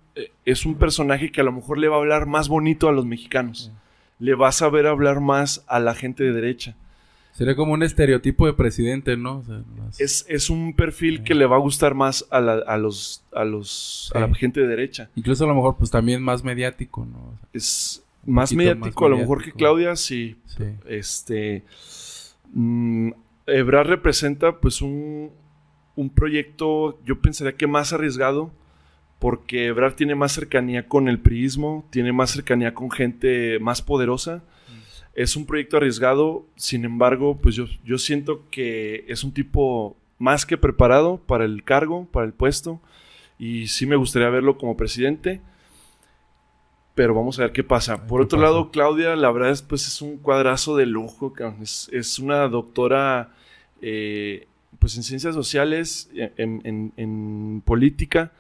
[0.46, 3.06] es un personaje que a lo mejor le va a hablar más bonito a los
[3.06, 3.72] mexicanos.
[4.20, 6.76] Le va a saber hablar más a la gente de derecha.
[7.32, 9.40] Sería como un estereotipo de presidente, ¿no?
[9.40, 12.62] O sea, más- Es, es un perfil que le va a gustar más a, la-
[12.68, 15.10] a los, a, los, a la gente de derecha.
[15.16, 17.18] Incluso a lo mejor, pues también más mediático, ¿no?
[17.18, 19.52] O sea, es más mediático, más a lo mejor que.
[19.52, 20.36] Claudia, sí.
[20.46, 20.64] sí.
[20.88, 21.64] Este.
[22.54, 23.12] mm,
[23.48, 25.32] Ebrard representa, pues, un,
[25.96, 28.52] un proyecto, yo pensaría que más arriesgado,
[29.24, 34.44] porque Ebrard tiene más cercanía con el priismo, tiene más cercanía con gente más poderosa.
[35.16, 40.46] Es un proyecto arriesgado, sin embargo, pues yo, yo siento que es un tipo más
[40.46, 42.82] que preparado para el cargo, para el puesto,
[43.40, 45.40] y sí me gustaría verlo como presidente
[46.96, 48.06] pero vamos a ver qué pasa.
[48.06, 48.52] Por otro pasa.
[48.52, 51.34] lado, Claudia, la verdad es, pues, es un cuadrazo de lujo.
[51.62, 53.32] Es, es una doctora
[53.82, 54.48] eh,
[54.80, 58.32] pues, en ciencias sociales, en, en- en política.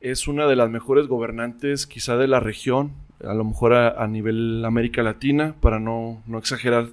[0.00, 2.92] Es una de las mejores gobernantes quizá de la región,
[3.24, 6.86] a lo mejor a, a nivel América Latina, para no, no exagerar.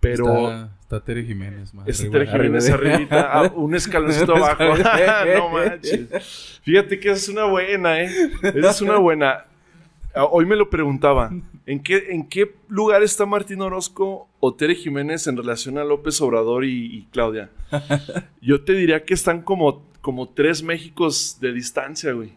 [0.00, 3.74] Pero Está, está Tere Jiménez, más es arriba- Tere Jiménez arriba de- arribita, ah, un
[3.74, 4.64] escaloncito abajo.
[5.36, 6.60] no manches.
[6.62, 8.10] Fíjate que esa es una buena, ¿eh?
[8.42, 9.44] Esa es una buena.
[10.14, 11.30] Ah, Hoy me lo preguntaba.
[11.66, 16.20] ¿En qué, ¿En qué lugar está Martín Orozco o Tere Jiménez en relación a López
[16.20, 17.48] Obrador y, y Claudia?
[18.42, 22.32] Yo te diría que están como, como tres Méxicos de distancia, güey.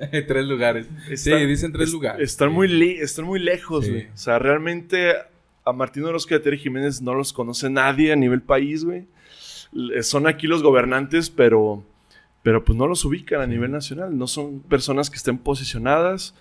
[0.26, 0.88] tres lugares.
[1.08, 2.22] Están- sí, dicen tres es- lugares.
[2.30, 2.54] Están, Sí.
[2.54, 3.90] muy, están muy lejos, Sí.
[3.92, 4.06] güey.
[4.08, 5.12] O sea, realmente
[5.64, 9.06] a Martín Orozco y a Tere Jiménez no los conoce nadie a nivel país, güey.
[10.02, 11.84] Son aquí los gobernantes, pero,
[12.42, 14.16] pero pues no los ubican a nivel nacional.
[14.18, 16.34] No son personas que estén posicionadas.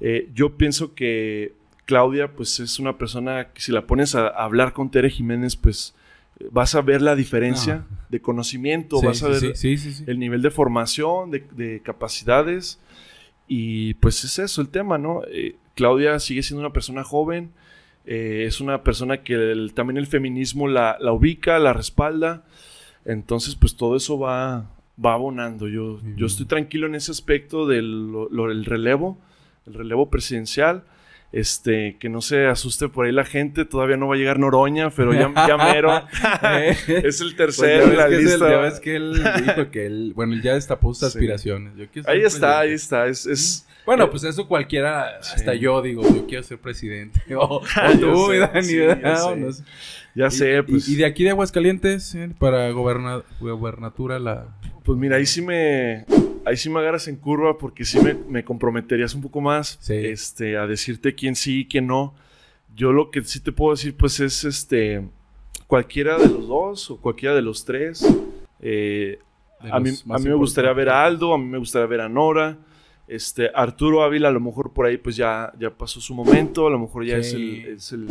[0.00, 1.54] Eh, yo pienso que
[1.86, 5.94] Claudia, pues es una persona que si la pones a, hablar con Tere Jiménez, pues
[6.50, 10.42] vas a ver la diferencia de conocimiento, Sí, vas a ver sí, sí, el nivel
[10.42, 12.80] de formación, de, de capacidades.
[13.46, 15.22] Y pues es eso el tema, ¿no?
[15.30, 17.50] Eh, Claudia sigue siendo una persona joven,
[18.04, 22.44] eh, es una persona que el- también el feminismo la, la ubica, la respalda.
[23.04, 24.70] Entonces, pues todo eso va,
[25.04, 25.66] va abonando.
[25.68, 29.18] Yo, yo estoy tranquilo en ese aspecto del lo- el relevo,
[29.66, 30.84] el relevo presidencial.
[31.30, 34.88] Este, que no se asuste por ahí la gente, todavía no va a llegar Noroña,
[34.88, 35.92] pero ya, ya mero.
[36.86, 38.48] es el Pues tercero en la el- lista.
[38.48, 41.18] ya ves que él dijo que él, bueno, él ya destapó sus Sí.
[41.18, 41.74] aspiraciones.
[41.76, 43.06] Yo Ahí está, ahí está.
[43.08, 45.32] Es, es, Bueno, pues eso cualquiera, Sí.
[45.36, 47.20] hasta yo digo, yo quiero ser presidente.
[47.36, 47.60] O,
[48.00, 49.36] tú, Dani, sí, ya sé.
[49.36, 49.64] no sé.
[50.14, 50.88] ya Y- sé, pues.
[50.88, 54.46] y de aquí de Aguascalientes, eh, para goberna- gobernatura, la...
[54.82, 56.06] Pues mira, ahí sí me.
[56.48, 59.78] Ahí sí me agarras en curva porque sí me, me comprometerías un poco más.
[59.82, 59.94] Sí.
[59.94, 62.14] Este, a decirte quién sí y quién no.
[62.74, 65.06] Yo lo que sí te puedo decir, pues, es este.
[65.66, 68.02] cualquiera de los dos o cualquiera de los tres.
[68.60, 69.18] Eh,
[69.60, 72.08] a, mí, a mí me gustaría ver a Aldo, a mí me gustaría ver a
[72.08, 72.56] Nora.
[73.06, 76.70] Este, Arturo Ávila a lo mejor por ahí pues ya, ya pasó su momento, a
[76.70, 78.06] lo mejor ya es, el, es el,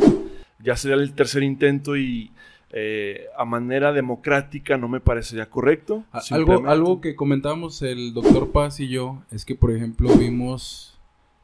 [0.58, 2.32] ya sería el tercer intento y
[2.70, 6.04] eh, a manera democrática no me parecería correcto.
[6.30, 10.98] Algo, algo que comentábamos el doctor Paz y yo es que por ejemplo vimos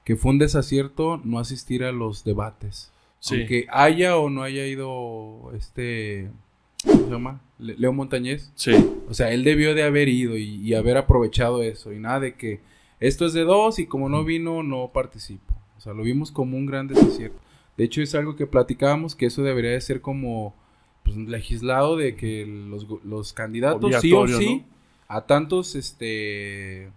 [0.04, 2.92] que fue un desacierto no asistir a los debates.
[3.20, 3.36] Sí.
[3.36, 6.30] Aunque haya o no haya ido este
[6.84, 7.40] ¿cómo se llama?
[7.58, 8.52] Leo Montañez.
[8.54, 8.72] Sí.
[9.08, 12.34] O sea, él debió de haber ido y, y haber aprovechado eso y nada de
[12.34, 12.60] que
[13.00, 15.54] esto es de dos y como no vino, no participo.
[15.76, 17.38] O sea, lo vimos como un gran desacierto.
[17.76, 20.54] De hecho, es algo que platicábamos, que eso debería de ser como
[21.04, 24.64] pues, legislado de que los, los candidatos sí o sí
[25.06, 26.90] a tantos, este...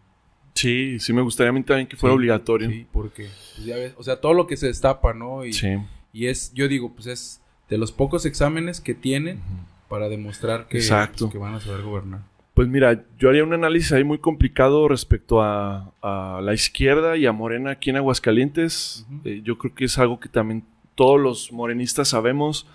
[0.56, 2.68] Sí, sí me gustaría a mí también que fuera obligatorio.
[2.68, 5.46] Sí, porque, pues, ya ves, o sea, todo lo que se destapa, ¿no?
[5.46, 5.78] Y, sí.
[6.12, 9.40] Y es, yo digo, pues es de los pocos exámenes que tienen
[9.88, 12.22] para demostrar que, pues, que van a saber gobernar.
[12.58, 15.94] Pues mira, yo haría un análisis ahí muy complicado respecto a,
[16.42, 19.06] la izquierda y a Morena aquí en Aguascalientes.
[19.26, 20.64] Eh, yo creo que es algo que también
[20.96, 22.66] todos los morenistas sabemos.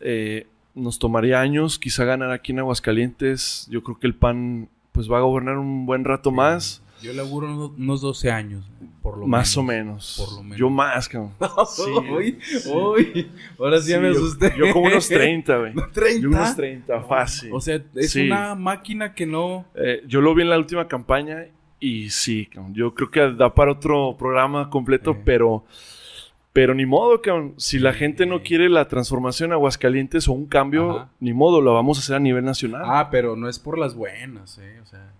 [0.00, 3.66] Eh, nos tomaría años quizá ganar aquí en Aguascalientes.
[3.70, 6.82] Yo creo que el PAN pues va a gobernar un buen rato más.
[7.02, 8.64] Yo le auguro unos 12 años,
[9.02, 10.22] por lo más o menos.
[10.24, 10.58] Por lo menos.
[10.58, 11.32] Yo más, cabrón.
[11.68, 11.82] sí.
[11.90, 12.38] Uy,
[12.72, 13.30] uy.
[13.58, 14.52] Ahora sí, me asusté.
[14.56, 15.74] Yo, como unos 30, güey.
[15.74, 16.20] ¿30?
[16.20, 17.50] Yo unos 30, fácil.
[17.52, 19.64] O sea, es una máquina que no...
[19.74, 21.46] Eh, yo lo vi en la última campaña
[21.80, 22.72] y sí, cabrón.
[22.74, 25.64] Yo creo que da para otro programa completo, pero...
[26.52, 27.54] Pero ni modo, cabrón.
[27.56, 31.74] Si la gente no quiere la transformación en Aguascalientes o un cambio, ni modo, lo
[31.74, 32.82] vamos a hacer a nivel nacional.
[32.84, 34.80] Ah, pero no es por las buenas, ¿eh?
[34.82, 35.12] O sea...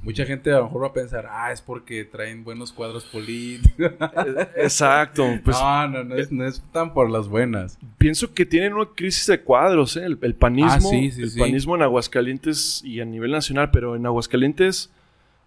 [0.00, 3.72] Mucha gente a lo mejor va a pensar, ah, es porque traen buenos cuadros políticos.
[4.02, 5.26] Eh, exacto.
[5.44, 7.78] Pues, no, no, no es, no es, tan por las buenas.
[7.98, 10.04] Pienso que tienen una crisis de cuadros, ¿eh?
[10.04, 14.06] El, panismo, ah, sí, sí, el panismo en Aguascalientes y a nivel nacional, pero en
[14.06, 14.90] Aguascalientes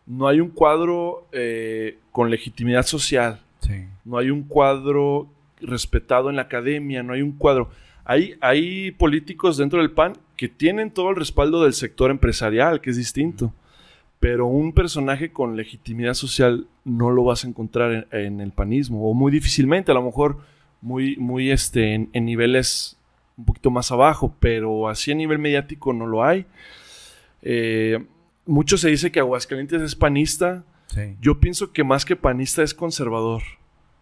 [0.05, 3.39] no hay un cuadro eh, con legitimidad social.
[4.03, 5.27] No hay un cuadro
[5.61, 7.69] respetado en la academia, no hay un cuadro.
[8.03, 12.91] Hay, hay políticos dentro del PAN que tienen todo el respaldo del sector empresarial, que
[12.91, 13.53] es distinto.
[14.19, 19.13] Pero un personaje con legitimidad social no lo vas a encontrar en, el panismo, o
[19.13, 20.39] muy difícilmente, a lo mejor
[20.81, 22.97] muy, muy este, en, niveles
[23.37, 26.45] un poquito más abajo, pero así a nivel mediático no lo hay.
[27.41, 28.03] Eh,
[28.45, 30.63] mucho se dice que Aguascalientes es panista.
[31.19, 33.41] Yo pienso que más que panista es conservador,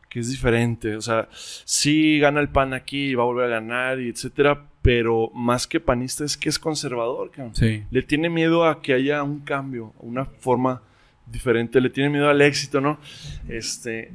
[0.10, 0.96] que es diferente.
[0.96, 5.32] O sea, sí gana el PAN aquí, va a volver a ganar, y etcétera, pero
[5.34, 7.84] más que panista es que es conservador, Sí.
[7.90, 10.82] Le tiene miedo a que haya un cambio, una forma
[11.26, 13.00] diferente, le tiene miedo al éxito, ¿no?
[13.48, 14.12] Este,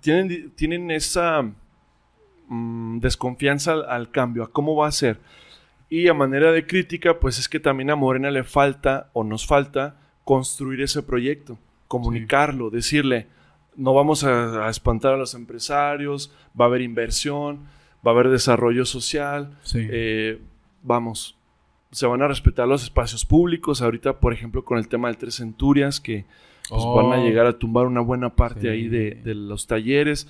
[0.00, 1.42] tienen, tienen esa
[2.48, 5.18] mm, desconfianza al, cambio, a cómo va a ser.
[5.88, 9.46] Y a manera de crítica, pues es que también a Morena le falta o nos
[9.46, 11.58] falta construir ese proyecto,
[11.92, 13.26] comunicarlo, decirle,
[13.76, 17.68] no vamos a espantar a los empresarios, va a haber inversión
[18.06, 20.40] va a haber desarrollo social, eh,
[20.82, 21.36] vamos,
[21.92, 25.36] se van a respetar los espacios públicos, ahorita por ejemplo con el tema del Tres
[25.36, 26.24] Centurias, que
[26.68, 27.24] pues, van a oh.
[27.24, 30.26] llegar a tumbar una buena parte ahí de, los talleres.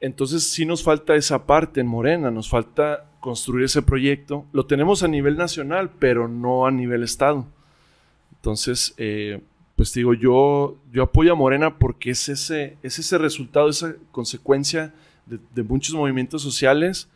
[0.00, 4.44] Entonces sí nos falta esa parte en Morena, nos falta construir ese proyecto.
[4.52, 7.46] Lo tenemos a nivel nacional, pero no a nivel estado.
[8.34, 9.40] Entonces, eh,
[9.76, 14.94] pues digo, yo, yo apoyo a Morena porque es ese, es ese resultado, esa consecuencia
[15.26, 17.08] de, muchos movimientos sociales,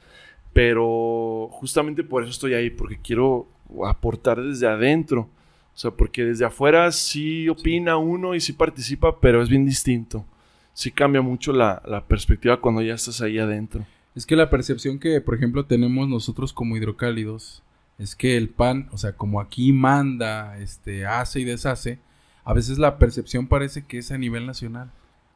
[0.52, 3.48] pero justamente por eso estoy ahí, porque quiero
[3.86, 5.28] aportar desde adentro.
[5.74, 10.26] O sea, porque desde afuera sí opina uno y sí participa, pero es bien distinto.
[10.74, 13.86] Sí cambia mucho la, la, perspectiva cuando ya estás ahí adentro.
[14.14, 17.62] Es que la percepción que, por ejemplo, tenemos nosotros como hidrocálidos
[17.98, 21.98] es que el pan, o sea, como aquí manda, este, hace y deshace,
[22.44, 24.90] a veces la percepción parece que es a nivel nacional.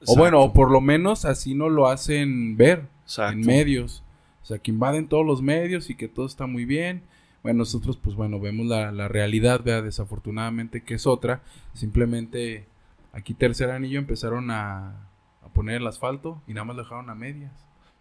[0.06, 2.86] O bueno, o por lo menos así no lo hacen ver
[3.18, 4.02] en medios.
[4.42, 7.02] O sea, que invaden todos los medios y que todo está muy bien.
[7.42, 11.42] Bueno, nosotros pues bueno, vemos la, la realidad, vea, desafortunadamente que es otra.
[11.72, 12.66] Simplemente
[13.12, 15.08] aquí Tercer Anillo empezaron a,
[15.42, 17.52] a poner el asfalto y nada más lo dejaron a medias.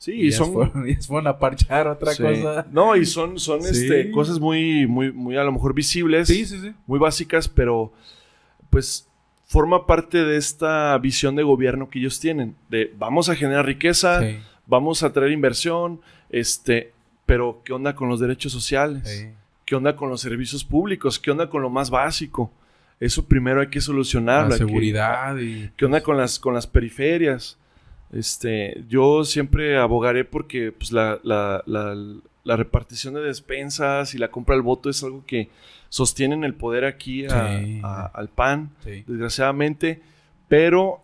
[0.04, 0.52] Sí, y, son
[1.08, 2.68] fueron, a parchar otra cosa.
[2.72, 6.28] No, y son, son este, cosas muy, muy, muy a lo mejor visibles.
[6.28, 6.74] Sí, sí, sí.
[6.88, 7.94] Muy básicas, pero
[8.74, 9.08] pues
[9.46, 14.20] forma parte de esta visión de gobierno que ellos tienen, de vamos a generar riqueza,
[14.66, 16.02] vamos a traer inversión,
[16.32, 16.92] este,
[17.28, 19.28] pero ¿qué onda con los derechos sociales?
[19.64, 21.20] ¿Qué onda con los servicios públicos?
[21.20, 22.52] ¿Qué onda con lo más básico?
[23.00, 24.50] Eso primero hay que solucionarlo.
[24.50, 25.70] La seguridad y...
[25.78, 27.60] ¿Qué onda con las, con las periferias?
[28.12, 31.20] Este, yo siempre abogaré porque pues, la,
[32.44, 35.50] la repartición de despensas y la compra del voto es algo que
[35.94, 37.80] sostienen el poder aquí a- Sí.
[37.84, 39.04] a- al PAN, Sí.
[39.06, 40.02] desgraciadamente,
[40.48, 41.02] pero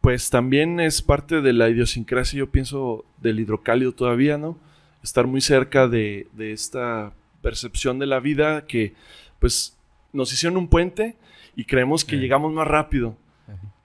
[0.00, 4.58] pues también es parte de la idiosincrasia, yo pienso, del hidrocálido todavía, ¿no?
[5.04, 7.12] Estar muy cerca de, de esta
[7.42, 8.94] percepción de la vida que
[9.38, 9.76] pues
[10.12, 11.16] nos hicieron un puente
[11.54, 12.20] y creemos que Sí.
[12.22, 13.16] llegamos más rápido.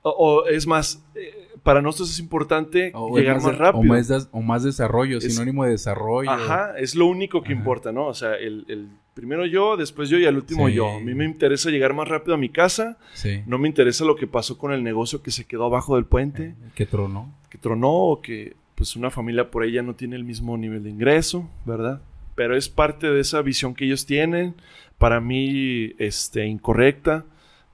[0.02, 3.82] O, o es más, eh, para nosotros es importante O llegar más, rápido.
[3.82, 6.32] O más, des- o más desarrollo, Es- sinónimo de desarrollo.
[6.32, 7.60] Ajá, es lo único que Ajá.
[7.60, 8.08] importa, ¿no?
[8.08, 10.76] O sea, el, el primero yo, después yo y al último Sí.
[10.76, 10.90] yo.
[10.98, 12.98] A mí me interesa llegar más rápido a mi casa.
[13.14, 13.42] Sí.
[13.46, 16.56] No me interesa lo que pasó con el negocio que se quedó abajo del puente,
[16.76, 17.34] Que tronó.
[17.50, 20.84] que tronó o que pues una familia por ahí ya no tiene el mismo nivel
[20.84, 22.02] de ingreso, ¿verdad?
[22.36, 24.56] Pero es parte de esa visión que ellos tienen,
[24.98, 27.24] para mí este, incorrecta,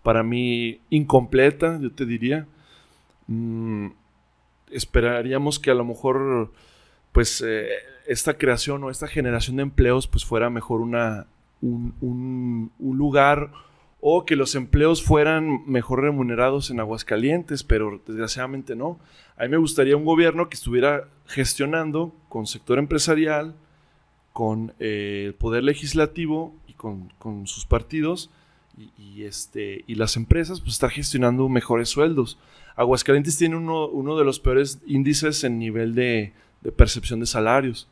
[0.03, 2.45] para mí incompleta, yo te diría.
[3.27, 3.87] Mm,
[4.71, 6.51] esperaríamos que a lo mejor
[7.11, 7.69] pues eh,
[8.09, 11.27] esta creación o esta generación de empleos pues fuera mejor una,
[11.61, 13.51] un, lugar
[14.01, 18.97] o que los empleos fueran mejor remunerados en Aguascalientes, pero desgraciadamente no.
[19.37, 23.55] A mí me gustaría un gobierno que estuviera gestionando con sector empresarial,
[24.33, 28.31] con eh, el poder legislativo y con, con sus partidos
[28.97, 32.39] y, este, y las empresas, pues estar gestionando mejores sueldos.
[32.75, 36.33] Aguascalientes tiene uno, uno de los peores índices en nivel de
[36.75, 37.87] percepción de salarios.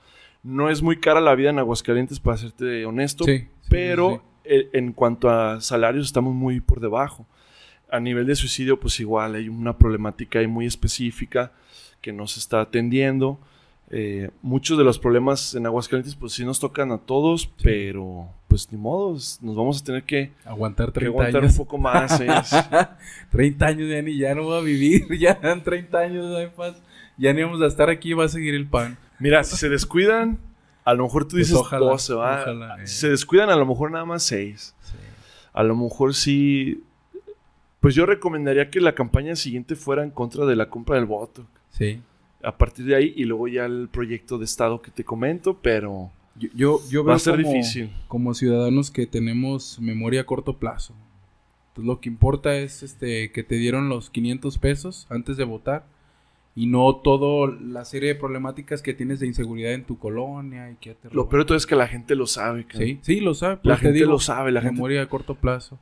[0.48, 4.93] No es muy cara la vida en Aguascalientes, para serte honesto, Sí, pero sí, en
[4.93, 7.26] cuanto a salarios estamos muy por debajo.
[7.91, 11.52] A nivel de suicidio, pues igual hay una problemática ahí muy específica
[12.00, 13.39] que no se está atendiendo.
[13.89, 18.72] Eh, muchos de los problemas en Aguascalientes, pues sí nos tocan a todos, pero pues
[18.72, 21.52] ni modo, nos vamos a tener que, Aguantar que 30 aguantar años.
[21.52, 22.22] un poco más.
[22.22, 22.28] ¿eh?
[23.32, 25.08] 30 años ya ni ya no voy a vivir.
[25.20, 26.52] Ya dan 30 años.
[27.18, 28.98] Ya ni vamos a estar aquí, va a seguir el pan.
[29.20, 30.38] Mira, si se descuidan,
[30.86, 32.41] a lo mejor tú Pues dices ojalá, 12, ¿va?
[32.41, 32.88] ojalá, eh.
[32.88, 34.76] Si se descuidan, a lo mejor nada más 6.
[35.53, 36.84] A lo mejor sí.
[37.80, 41.45] Pues yo recomendaría que la campaña siguiente fuera en contra de la compra del voto.
[41.72, 42.01] Sí.
[42.43, 46.11] A partir de ahí, y luego ya el proyecto de Estado que te comento, pero
[46.36, 47.91] Yo, yo, yo va veo a ser como, difícil.
[48.07, 50.93] como ciudadanos que tenemos memoria a corto plazo.
[51.70, 55.86] Entonces lo que importa es este que te dieron los 500 pesos antes de votar
[56.58, 60.76] y no toda la serie de problemáticas que tienes de inseguridad en tu colonia y
[60.78, 62.66] que te Lo peor de todo es que la gente lo sabe.
[62.66, 62.88] cabrón.
[62.88, 63.58] Sí, sí, lo sabe.
[63.58, 64.51] La pues te gente digo, lo sabe.
[64.51, 65.78] La gente memoria a corto plazo.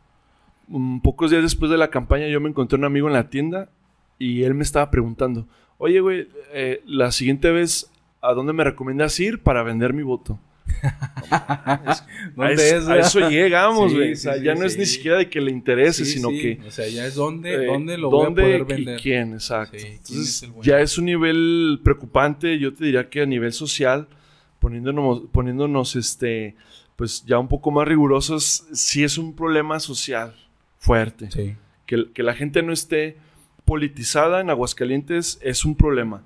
[0.68, 3.70] Mm, pocos días después de la campaña yo me encontré un amigo en la tienda
[4.20, 5.48] y él me estaba preguntando,
[5.78, 7.90] oye, güey, eh, la siguiente vez,
[8.22, 10.40] ¿a dónde me recomiendas ir para vender mi voto?
[11.32, 12.06] a,
[12.36, 14.12] ¿Dónde es- es, a eso llegamos, Sí, güey.
[14.14, 16.60] o sí, sea, sí, ya no es ni siquiera de que le interese, sino que...
[16.68, 19.00] O sea, ya es dónde, eh, dónde lo voy a dónde poder y vender.
[19.02, 19.78] quién, exacto.
[19.78, 24.08] Quién Entonces, es ya es un nivel preocupante, yo te diría que a nivel social,
[24.60, 26.56] poniéndonos, poniéndonos este,
[26.96, 30.36] pues ya un poco más rigurosos, sí es un problema social
[30.80, 31.58] fuerte.
[31.86, 33.18] Que, que la gente no esté
[33.66, 36.24] politizada en Aguascalientes es un problema.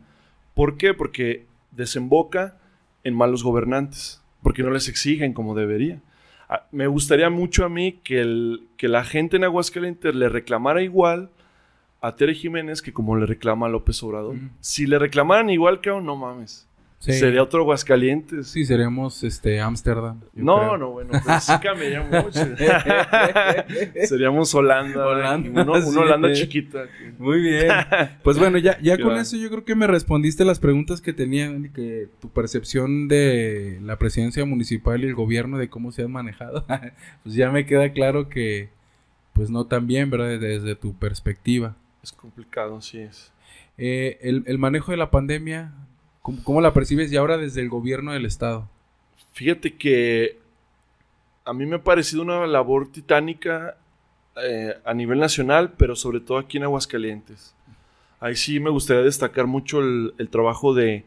[0.54, 0.94] ¿Por qué?
[0.94, 2.58] Porque desemboca
[3.04, 6.00] en malos gobernantes, porque no les exigen como debería.
[6.48, 10.82] Ah, Me gustaría mucho a mí que, el- que la gente en Aguascalientes le reclamara
[10.82, 11.30] igual
[12.02, 14.38] a Tere Jiménez que como le reclama a López Obrador.
[14.62, 16.69] Si le reclamaran igual, que no mames.
[17.00, 17.14] Sí.
[17.14, 18.50] Sería otro Aguascalientes.
[18.50, 20.20] Sí, seríamos este Ámsterdam.
[20.34, 20.78] No, creo.
[20.78, 22.40] no, bueno, pues sí cambiaría mucho.
[24.06, 25.08] Seríamos Holanda.
[25.08, 25.90] Holanda, Uno, sí.
[25.90, 26.86] una Holanda chiquita.
[27.18, 27.70] Muy bien.
[28.24, 31.72] Pues bueno, ya, ya con eso yo creo que me respondiste las preguntas que tenían,
[31.72, 36.66] que tu percepción de la presidencia municipal y el gobierno, de cómo se han manejado.
[37.24, 38.70] pues ya me queda claro que,
[39.34, 40.38] pues no tan bien, ¿verdad?
[40.38, 41.78] Desde tu perspectiva.
[42.04, 43.32] Es complicado, sí es.
[43.78, 45.72] Eh, el, el manejo de la pandemia,
[46.22, 48.70] ¿cómo, la percibes y ahora desde el gobierno del estado?
[49.34, 50.40] Fíjate que
[51.46, 53.78] a mí me ha parecido una labor titánica
[54.44, 57.56] eh, a nivel nacional, pero sobre todo aquí en Aguascalientes.
[58.20, 61.06] Ahí sí me gustaría destacar mucho el, el trabajo de,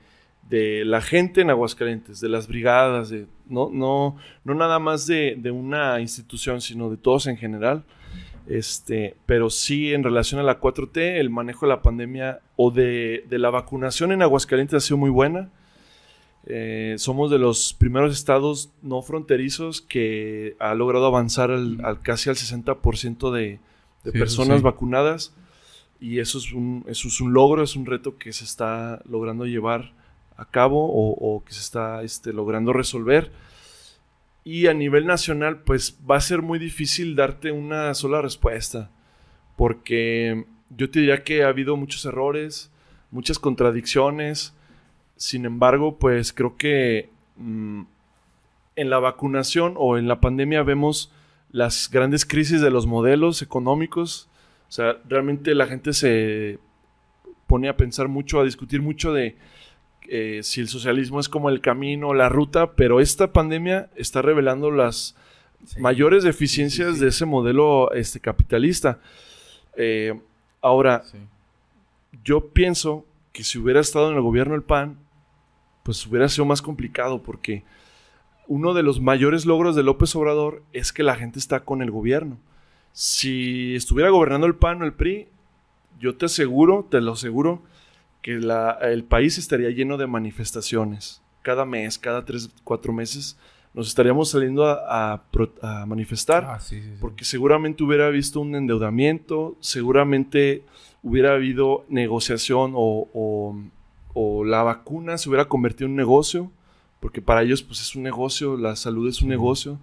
[0.49, 5.37] de la gente en Aguascalientes, de las brigadas, de, no, no, no nada más de,
[5.39, 7.85] de una institución, sino de todos en general.
[8.47, 13.25] Este, pero sí en relación a la 4T, el manejo de la pandemia o de,
[13.29, 15.51] de la vacunación en Aguascalientes ha sido muy buena.
[16.47, 22.31] Eh, somos de los primeros estados no fronterizos que ha logrado avanzar al, al casi
[22.31, 23.61] al 60% de,
[24.03, 24.65] de Sí, personas sí.
[24.65, 25.35] vacunadas.
[26.01, 29.47] Y eso es, un, eso es un logro, es un reto que se está logrando
[29.47, 29.93] llevar
[30.37, 33.31] a cabo o, o que se está este, logrando resolver.
[34.45, 38.91] Y a nivel nacional, pues va a ser muy difícil darte una sola respuesta.
[39.57, 42.73] Porque yo te diría que ha habido muchos errores,
[43.11, 44.55] muchas contradicciones.
[45.17, 47.83] Sin embargo, pues creo que mm,
[48.77, 51.13] en la vacunación o en la pandemia vemos
[51.51, 54.29] las grandes crisis de los modelos económicos.
[54.69, 56.59] O sea, realmente la gente se
[57.47, 59.37] pone a pensar mucho, a discutir mucho de
[60.15, 64.71] eh, si el socialismo es como el camino, la ruta, pero esta pandemia está revelando
[64.71, 65.17] las
[65.79, 69.01] mayores deficiencias de ese modelo este, capitalista.
[69.75, 70.21] Eh,
[70.61, 71.03] ahora,
[72.23, 74.99] yo pienso que si hubiera estado en el gobierno el PAN,
[75.83, 77.65] pues hubiera sido más complicado porque
[78.47, 81.91] uno de los mayores logros de López Obrador es que la gente está con el
[81.91, 82.37] gobierno.
[82.93, 85.29] Si estuviera gobernando el PAN o el PRI,
[85.99, 87.63] yo te aseguro, te lo aseguro,
[88.23, 91.21] que el país estaría lleno de manifestaciones.
[91.43, 93.37] Cada mes, cada tres, cuatro meses,
[93.75, 95.23] nos estaríamos saliendo a,
[95.87, 96.45] manifestar.
[96.45, 96.59] Ah,
[97.01, 100.65] porque seguramente hubiera visto un endeudamiento, seguramente
[101.03, 103.57] hubiera habido negociación o,
[104.45, 106.51] la vacuna se hubiera convertido en un negocio,
[107.01, 109.81] porque para ellos pues es un negocio, la salud es un negocio.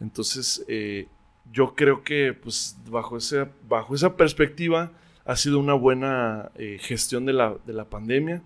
[0.00, 1.06] Entonces, eh,
[1.52, 4.90] yo creo que pues bajo, ese, bajo esa perspectiva
[5.24, 8.42] ha sido una buena eh, gestión de la, de la pandemia,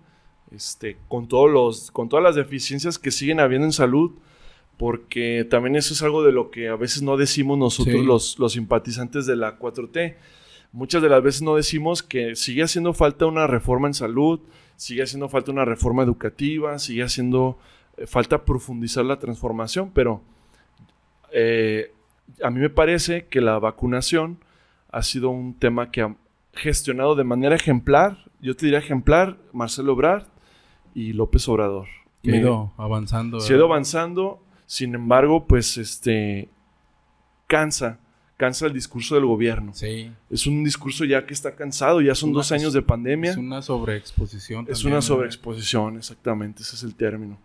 [0.51, 4.11] este, con, todos los, con todas las deficiencias que siguen habiendo en salud,
[4.77, 8.53] porque también eso es algo de lo que a veces no decimos nosotros los, los
[8.53, 10.15] simpatizantes de la 4T
[10.71, 14.39] muchas de las veces no decimos que sigue haciendo falta una reforma en salud,
[14.75, 17.57] sigue haciendo falta una reforma educativa, sigue haciendo
[17.97, 20.21] eh, falta profundizar la transformación, pero
[21.31, 21.91] eh,
[22.43, 24.37] a mí me parece que la vacunación
[24.91, 26.15] ha sido un tema que ha
[26.59, 30.25] gestionado de manera ejemplar, yo te diría ejemplar, Marcelo Obrard
[30.93, 31.87] y López Obrador.
[32.25, 33.39] Ha ido avanzando.
[33.39, 36.49] Se ha ido avanzando, sin embargo, pues este
[37.47, 37.99] cansa
[38.39, 39.73] cansa el discurso del gobierno.
[39.73, 40.09] Sí.
[40.29, 43.31] Es un discurso ya que está cansado, ya son dos años de pandemia.
[43.31, 44.65] Es una sobreexposición.
[44.69, 47.37] es una sobreexposición, exactamente, ese es el término.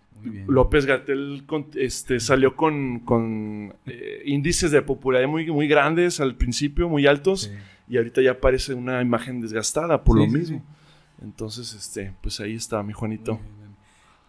[0.46, 1.44] López Gatel
[1.74, 7.50] este, salió con, eh, índices de popularidad muy, muy grandes al principio, muy altos,
[7.88, 10.62] y ahorita ya parece una imagen desgastada por lo mismo.
[11.22, 13.40] Entonces, este, pues ahí está, mi Juanito.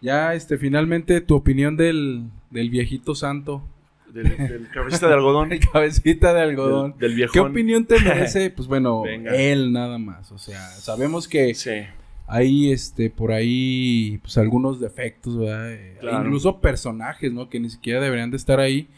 [0.00, 3.62] Ya, este, finalmente, tu opinión del, del viejito santo
[4.12, 5.50] del, cabecita de algodón.
[5.72, 6.94] cabecita de algodón.
[6.98, 7.32] Del, viejo.
[7.32, 8.50] ¿Qué opinión te merece?
[8.50, 10.32] Pues bueno, él nada más.
[10.32, 11.54] O sea, sabemos que
[12.28, 15.72] hay este por ahí pues algunos defectos, ¿verdad?
[15.72, 17.48] Eh, incluso personajes, ¿no?
[17.48, 18.88] Que ni siquiera deberían de estar ahí.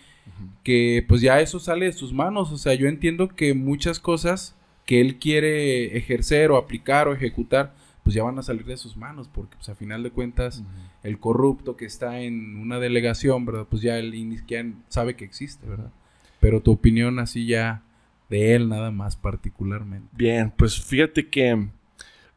[0.64, 2.53] Que pues ya eso sale de sus manos.
[2.53, 4.57] O sea, yo entiendo que muchas cosas
[4.87, 7.74] que él quiere ejercer o aplicar o ejecutar
[8.09, 10.64] pues ya van a salir de sus manos, porque pues a final de cuentas
[11.03, 13.66] el corrupto que está en una delegación, ¿verdad?
[13.68, 15.93] Pues ya siquiera sabe que existe, ¿verdad?
[16.41, 17.83] Pero tu opinión así ya
[18.31, 20.09] de él nada más particularmente.
[20.16, 21.68] Bien, pues fíjate que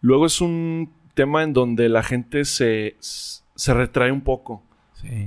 [0.01, 4.63] luego es un tema en donde la gente se, se retrae un poco.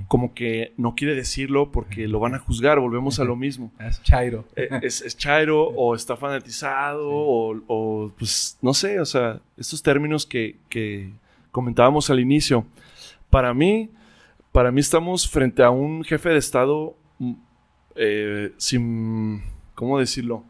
[0.09, 3.73] Como que no quiere decirlo porque lo van a juzgar, volvemos a lo mismo.
[3.81, 4.45] Es Chairo.
[4.57, 11.13] Eh, es, Chairo o está fanatizado o, pues no sé, o sea, estos términos que,
[11.51, 12.67] comentábamos al inicio.
[13.31, 13.91] Para mí,
[14.53, 17.33] para mí estamos frente a un jefe de Estado mm,
[17.97, 19.43] eh, sin,
[19.75, 20.45] ¿cómo decirlo?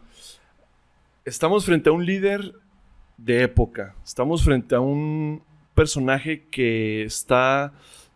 [1.25, 2.55] Estamos frente a un líder
[3.17, 3.95] de época.
[4.05, 5.43] Estamos frente a un
[5.75, 7.73] personaje que está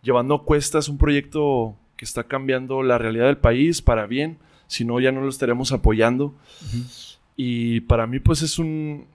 [0.09, 4.83] llevando a cuestas un proyecto que está cambiando la realidad del país para bien, si
[4.83, 6.33] no ya no lo estaremos apoyando.
[7.35, 9.05] Y para mí pues es un,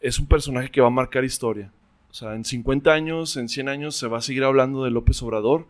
[0.00, 1.72] es un personaje que va a marcar historia.
[2.10, 5.22] O sea, en 50 años, en 100 años se va a seguir hablando de López
[5.22, 5.66] Obrador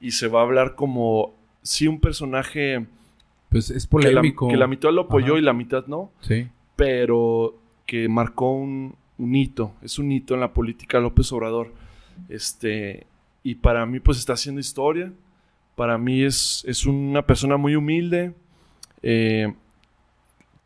[0.00, 2.86] y se va a hablar como, sí, un personaje...
[3.50, 4.48] Pues es polémico.
[4.48, 6.10] Que la, mitad lo apoyó y la mitad no.
[6.22, 6.48] Sí.
[6.76, 11.72] Pero que marcó un, un hito, es un hito en la política López Obrador.
[12.30, 13.06] Este,
[13.44, 15.12] y para mí pues está haciendo historia.
[15.76, 18.32] Para mí es, es una persona muy humilde.
[19.02, 19.52] Eh,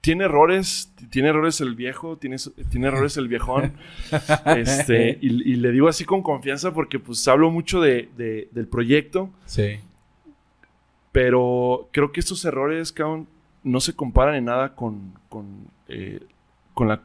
[0.00, 2.36] tiene errores, tiene errores el viejo, tiene,
[2.70, 3.74] tiene errores el viejón.
[4.56, 9.30] este, y, le digo así con confianza porque pues hablo mucho de, del proyecto.
[9.44, 9.80] Sí.
[11.10, 12.94] Pero creo que estos errores,
[13.64, 16.20] no se comparan en nada con, con, eh,
[16.74, 17.02] con la,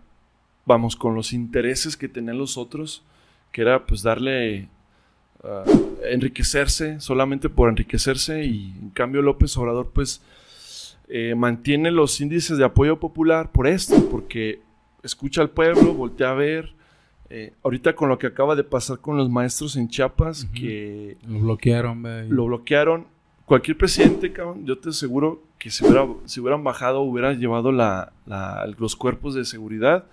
[0.65, 3.03] vamos, con los intereses que tenían los otros,
[3.51, 4.69] que era pues darle
[6.09, 10.21] enriquecerse solamente por enriquecerse y en cambio López Obrador pues
[11.07, 14.61] eh, mantiene los índices de apoyo popular por esto, porque
[15.03, 16.73] escucha al pueblo, voltea a ver.
[17.29, 21.39] Eh, ahorita con lo que acaba de pasar con los maestros en Chiapas, que lo
[21.39, 23.05] bloquearon, lo bloquearon.
[23.45, 28.13] Cualquier presidente, cabrón, yo te aseguro que si, hubiera, si hubieran bajado, hubiera llevado la,
[28.77, 30.05] los cuerpos de seguridad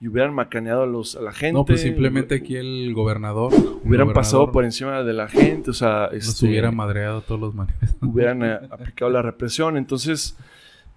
[0.00, 1.54] y hubieran macaneado a, los, a la gente.
[1.54, 3.52] No, pues simplemente aquí el gobernador.
[3.84, 6.06] Hubieran pasado por encima de la gente, o sea...
[6.12, 8.08] Este, hubieran madreado todos los manifestantes.
[8.08, 9.76] Hubieran eh, aplicado la represión.
[9.76, 10.36] Entonces,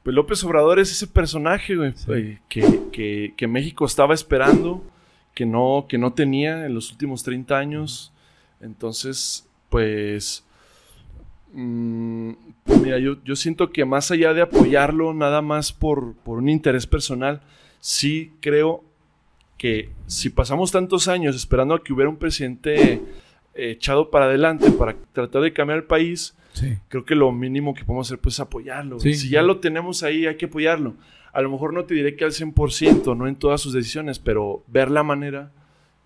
[0.04, 1.94] pues López Obrador es ese personaje, güey,
[2.48, 4.84] que, que, que, México estaba esperando,
[5.34, 8.14] que no, que no tenía en los últimos 30 años.
[8.60, 10.46] Entonces, pues...
[11.54, 12.34] Mm,
[12.64, 16.50] pues mira, yo, yo siento que más allá de apoyarlo nada más por, por un
[16.50, 17.42] interés personal,
[17.80, 18.86] sí creo
[19.62, 23.02] que si pasamos tantos años esperando a que hubiera un presidente eh,
[23.54, 26.36] echado para adelante para tratar de cambiar el país,
[26.88, 29.00] creo que lo mínimo que podemos hacer pues, es apoyarlo.
[29.00, 30.96] Si ya lo tenemos ahí, hay que apoyarlo.
[31.32, 34.64] A lo mejor no te diré que al 100%, no en todas sus decisiones, pero
[34.66, 35.52] ver la manera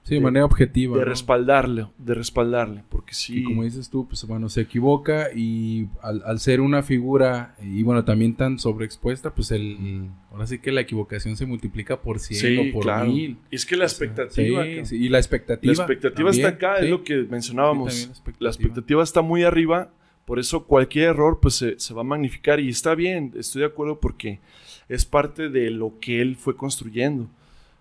[0.06, 1.00] Sí, de manera objetiva.
[1.00, 3.40] De respaldarle, de respaldarle, porque sí.
[3.40, 8.06] Y como dices tú, pues bueno, se equivoca y al, ser una figura y bueno,
[8.06, 12.72] también tan sobreexpuesta, pues el, ahora sí que la equivocación se multiplica por cien o
[12.72, 13.40] por mil.
[13.50, 14.64] Y es que la expectativa.
[14.84, 15.74] sí, y la expectativa.
[15.74, 17.88] La expectativa está acá, es lo que mencionábamos.
[17.96, 18.38] La expectativa.
[18.42, 19.04] la expectativa.
[19.04, 19.90] está muy arriba,
[20.26, 23.70] por eso cualquier error pues se, se va a magnificar y está bien, estoy de
[23.70, 24.40] acuerdo porque
[24.88, 27.28] es parte de lo que él fue construyendo.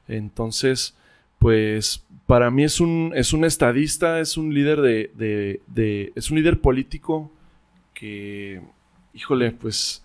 [0.09, 0.97] Entonces
[1.45, 6.59] pues para mí es un, es un estadista, es un líder de, es un líder
[6.59, 7.31] político
[7.93, 8.63] que,
[9.13, 10.03] híjole, pues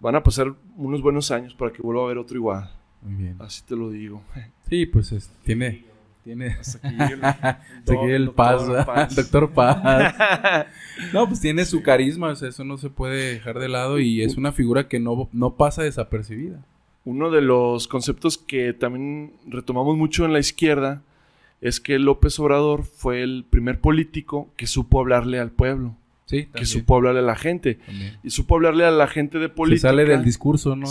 [0.00, 2.72] van a pasar unos buenos años para que vuelva a haber otro igual.
[3.02, 3.36] Muy bien.
[3.38, 4.20] Así te lo digo.
[4.68, 5.14] Sí, pues
[5.44, 5.84] tiene,
[6.24, 6.56] tiene.
[6.58, 10.66] Hasta aquí el, Paz, Doctor Paz.
[11.12, 14.22] no, pues tiene su carisma, o sea, eso no se puede dejar de lado y
[14.22, 16.64] es una figura que no, no pasa desapercibida.
[17.04, 21.02] Uno de los conceptos que también retomamos mucho en la izquierda
[21.60, 25.96] es que López Obrador fue el primer político que supo hablarle al pueblo.
[26.26, 27.78] Sí, que supo hablarle a la gente.
[28.22, 29.88] Y supo hablarle a la gente de política.
[29.88, 30.86] Se sale del discurso, ¿no?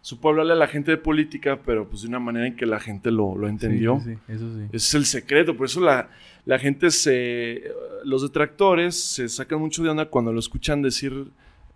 [0.00, 2.80] Supo hablarle a la gente de política, pero pues de una manera en que la
[2.80, 4.00] gente lo, lo entendió.
[4.04, 4.64] Sí, eso sí.
[4.72, 5.56] Ese es el secreto.
[5.56, 6.10] Por eso la,
[6.44, 7.62] la gente se.
[8.04, 11.28] Los detractores se sacan mucho de onda cuando lo escuchan decir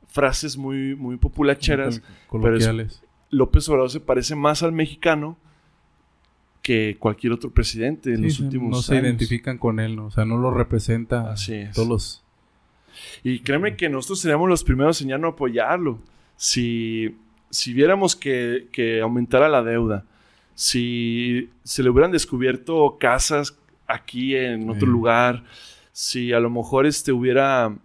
[0.09, 2.03] frases muy, muy populacheras.
[2.27, 3.01] Coloquiales.
[3.31, 5.37] López Obrador se parece más al mexicano
[6.63, 8.89] que cualquier otro presidente en los últimos años.
[8.89, 10.07] No se identifican con él, ¿no?
[10.07, 12.25] o sea, no lo representa Así todos
[13.23, 16.01] Y créeme que nosotros seríamos los primeros en ya no apoyarlo.
[16.37, 17.17] Si,
[17.51, 20.05] si viéramos que, que aumentara la deuda,
[20.55, 23.57] si se le hubieran descubierto casas
[23.87, 25.45] aquí en otro lugar,
[25.93, 27.77] si a lo mejor este hubiera,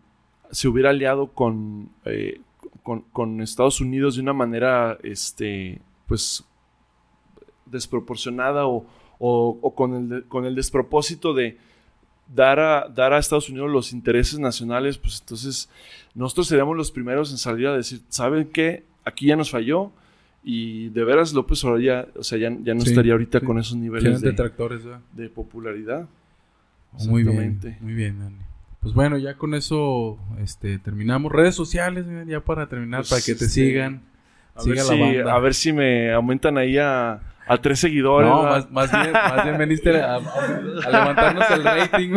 [0.50, 2.42] se hubiera aliado con, eh,
[2.84, 6.44] con, Estados Unidos de una manera, este, pues,
[7.66, 11.58] desproporcionada o, con, el, con el despropósito de
[12.34, 15.70] dar a, dar a Estados Unidos los intereses nacionales, pues entonces
[16.16, 18.84] nosotros seríamos los primeros en salir a decir, ¿saben qué?
[19.04, 19.92] Aquí ya nos falló
[20.44, 24.22] y de veras López Obrador ya, o sea, ya, no estaría ahorita con esos niveles
[24.22, 26.08] de, de, popularidad.
[27.08, 28.51] Muy bien, muy bien, Dani.
[28.82, 31.32] Pues bueno, ya con eso este, terminamos.
[31.32, 34.02] Redes sociales, ya para terminar, para que te sigan.
[34.56, 38.28] A ver, si, a ver si me aumentan ahí a, a tres seguidores.
[38.28, 42.10] No, más, más, bien, más bien veniste a, levantarnos el rating.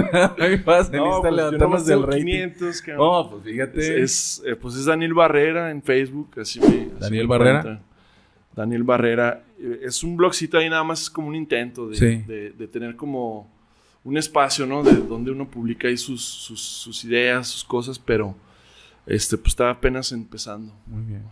[0.64, 2.24] más veniste no, pues a levantarnos el rating.
[2.24, 4.02] 500, no, pues fíjate.
[4.02, 6.30] Es, eh, pues es Daniel Barrera en Facebook.
[6.40, 7.80] Así me, Daniel Barrera.
[8.56, 9.42] Daniel Barrera.
[9.60, 12.96] Eh, es un blogcito ahí nada más, es como un intento de, de, de tener
[12.96, 13.53] como
[14.04, 14.82] un espacio, ¿no?
[14.82, 18.36] De donde uno publica ahí sus, sus, ideas, sus cosas, pero
[19.06, 20.72] este, pues estaba apenas empezando.
[20.86, 21.22] Muy bien.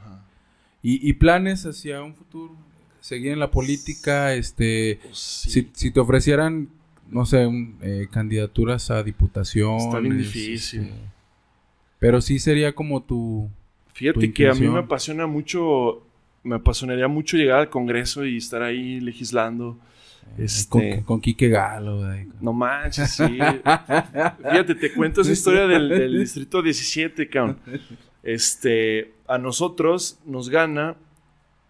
[0.84, 2.56] ¿Y, planes hacia un futuro?
[3.00, 4.34] ¿Seguir en la política?
[4.34, 6.70] Este, pues si, te ofrecieran,
[7.08, 7.48] no sé,
[7.82, 9.76] eh, candidaturas a diputación.
[9.76, 10.82] Está bien difícil.
[10.82, 10.92] Este,
[12.00, 13.48] pero sí sería como tu.
[13.92, 16.02] Fíjate que a mí me apasiona mucho,
[16.42, 19.78] me apasionaría mucho llegar al Congreso y estar ahí legislando.
[20.38, 22.02] Este, con, Quique Galo.
[22.40, 23.24] No manches, sí.
[24.38, 27.58] Fíjate, te cuento esa historia del, distrito 17, cabrón.
[28.22, 30.96] Este, a nosotros nos gana,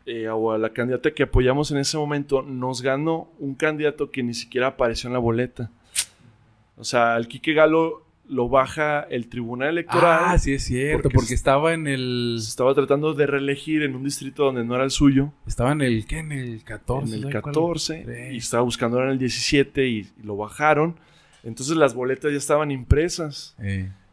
[0.06, 4.22] eh, o a la candidata que apoyamos en ese momento, nos ganó un candidato que
[4.22, 5.70] ni siquiera apareció en la boleta.
[6.76, 10.20] O sea, el Quique Galo lo baja el Tribunal Electoral.
[10.24, 12.38] Ah, sí es cierto, porque, estaba en el...
[12.40, 15.32] Se estaba tratando de reelegir en un distrito donde no era el suyo.
[15.46, 16.18] Estaba en el, ¿qué?
[16.18, 17.14] En el 14.
[17.14, 18.30] En el 14.
[18.32, 20.96] Y estaba buscando ahora en el 17 y, lo bajaron.
[21.42, 23.56] Entonces las boletas ya estaban impresas.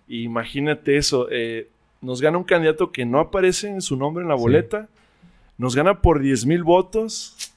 [0.08, 1.28] imagínate eso.
[1.32, 1.70] Eh,
[2.02, 4.90] nos gana un candidato que no aparece en su nombre en la boleta.
[5.58, 7.54] Nos gana por 10 mil votos.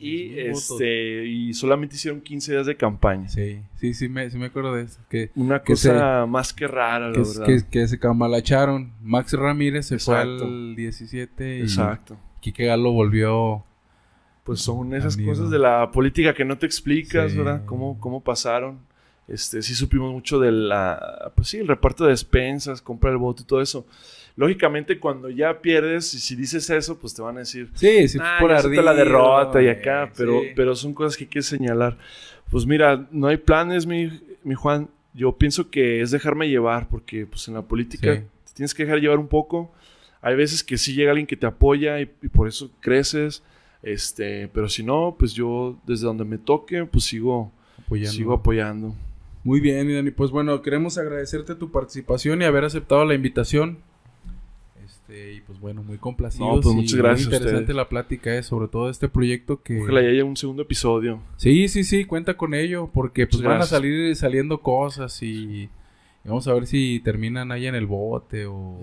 [0.00, 3.28] Y, este, y solamente hicieron 15 días de campaña.
[3.28, 4.98] Sí, sí, sí me, sí me acuerdo de eso.
[5.10, 7.46] Que, Una cosa más que rara, la que, verdad.
[7.46, 8.92] Que, que, se camalacharon.
[9.02, 12.16] Max Ramírez se fue al 17 y Exacto.
[12.40, 13.64] Quique Galo volvió
[14.44, 15.30] pues son esas Amigo.
[15.32, 17.38] cosas de la política que no te explicas, Sí.
[17.38, 17.64] ¿verdad?
[17.66, 18.78] Cómo, cómo pasaron.
[19.28, 23.42] Este, sí supimos mucho de la, pues sí, el reparto de despensas, compra el voto
[23.42, 23.86] y todo eso.
[24.40, 28.18] Lógicamente, cuando ya pierdes, y si dices eso, pues te van a decir, Sí, sí,
[28.22, 30.46] ah, por acepta la ardido, derrota y eh, acá, pero, sí.
[30.56, 31.98] pero son cosas que hay que señalar.
[32.50, 34.10] Pues mira, no hay planes, mi,
[34.42, 34.88] mi Juan.
[35.12, 38.20] Yo pienso que es dejarme llevar, porque pues en la política Sí.
[38.46, 39.70] te tienes que dejar llevar un poco.
[40.22, 43.42] Hay veces que sí llega alguien que te apoya y, y por eso creces.
[43.82, 48.12] Este, pero si no, pues yo desde donde me toque, pues sigo, Apoyando.
[48.12, 48.94] sigo apoyando.
[49.44, 50.10] Muy bien, Dani.
[50.10, 53.78] Pues bueno, queremos agradecerte tu participación y haber aceptado la invitación.
[55.10, 56.56] Este, y pues bueno, muy complacidos.
[56.56, 57.76] No, pues y muchas gracias Muy interesante ustedes.
[57.76, 59.80] la plática, eh, sobre todo este proyecto que...
[59.82, 61.20] Ojalá ya haya un segundo episodio.
[61.36, 65.68] Sí, sí, sí, cuenta con ello, porque pues Muchas van a salir saliendo cosas y,
[66.24, 68.80] vamos a ver si terminan ahí en el bote o,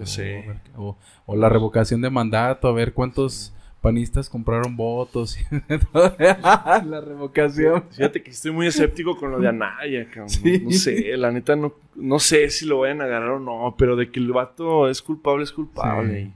[1.26, 5.38] o la revocación de mandato, a ver cuántos panistas compraron votos.
[5.40, 5.46] y
[5.94, 7.84] la revocación.
[7.92, 10.30] Fíjate que estoy muy escéptico con lo de Anaya, cabrón.
[10.30, 10.60] Sí.
[10.64, 13.96] No, sé, la neta no, no sé si lo vayan a agarrar o no, pero
[13.96, 16.24] de que el vato es culpable, es culpable.
[16.24, 16.32] Sí.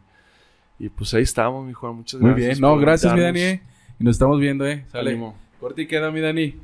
[0.79, 1.95] Y, y pues ahí estamos, mi Juan.
[1.95, 2.59] Muchas Muy gracias.
[2.59, 3.19] bien, no, gracias mi.
[3.21, 3.39] Dani.
[3.41, 3.61] eh,
[3.99, 4.85] Y nos estamos viendo, eh.
[4.91, 5.19] Sale.
[5.59, 6.55] Corte y queda mi Dani.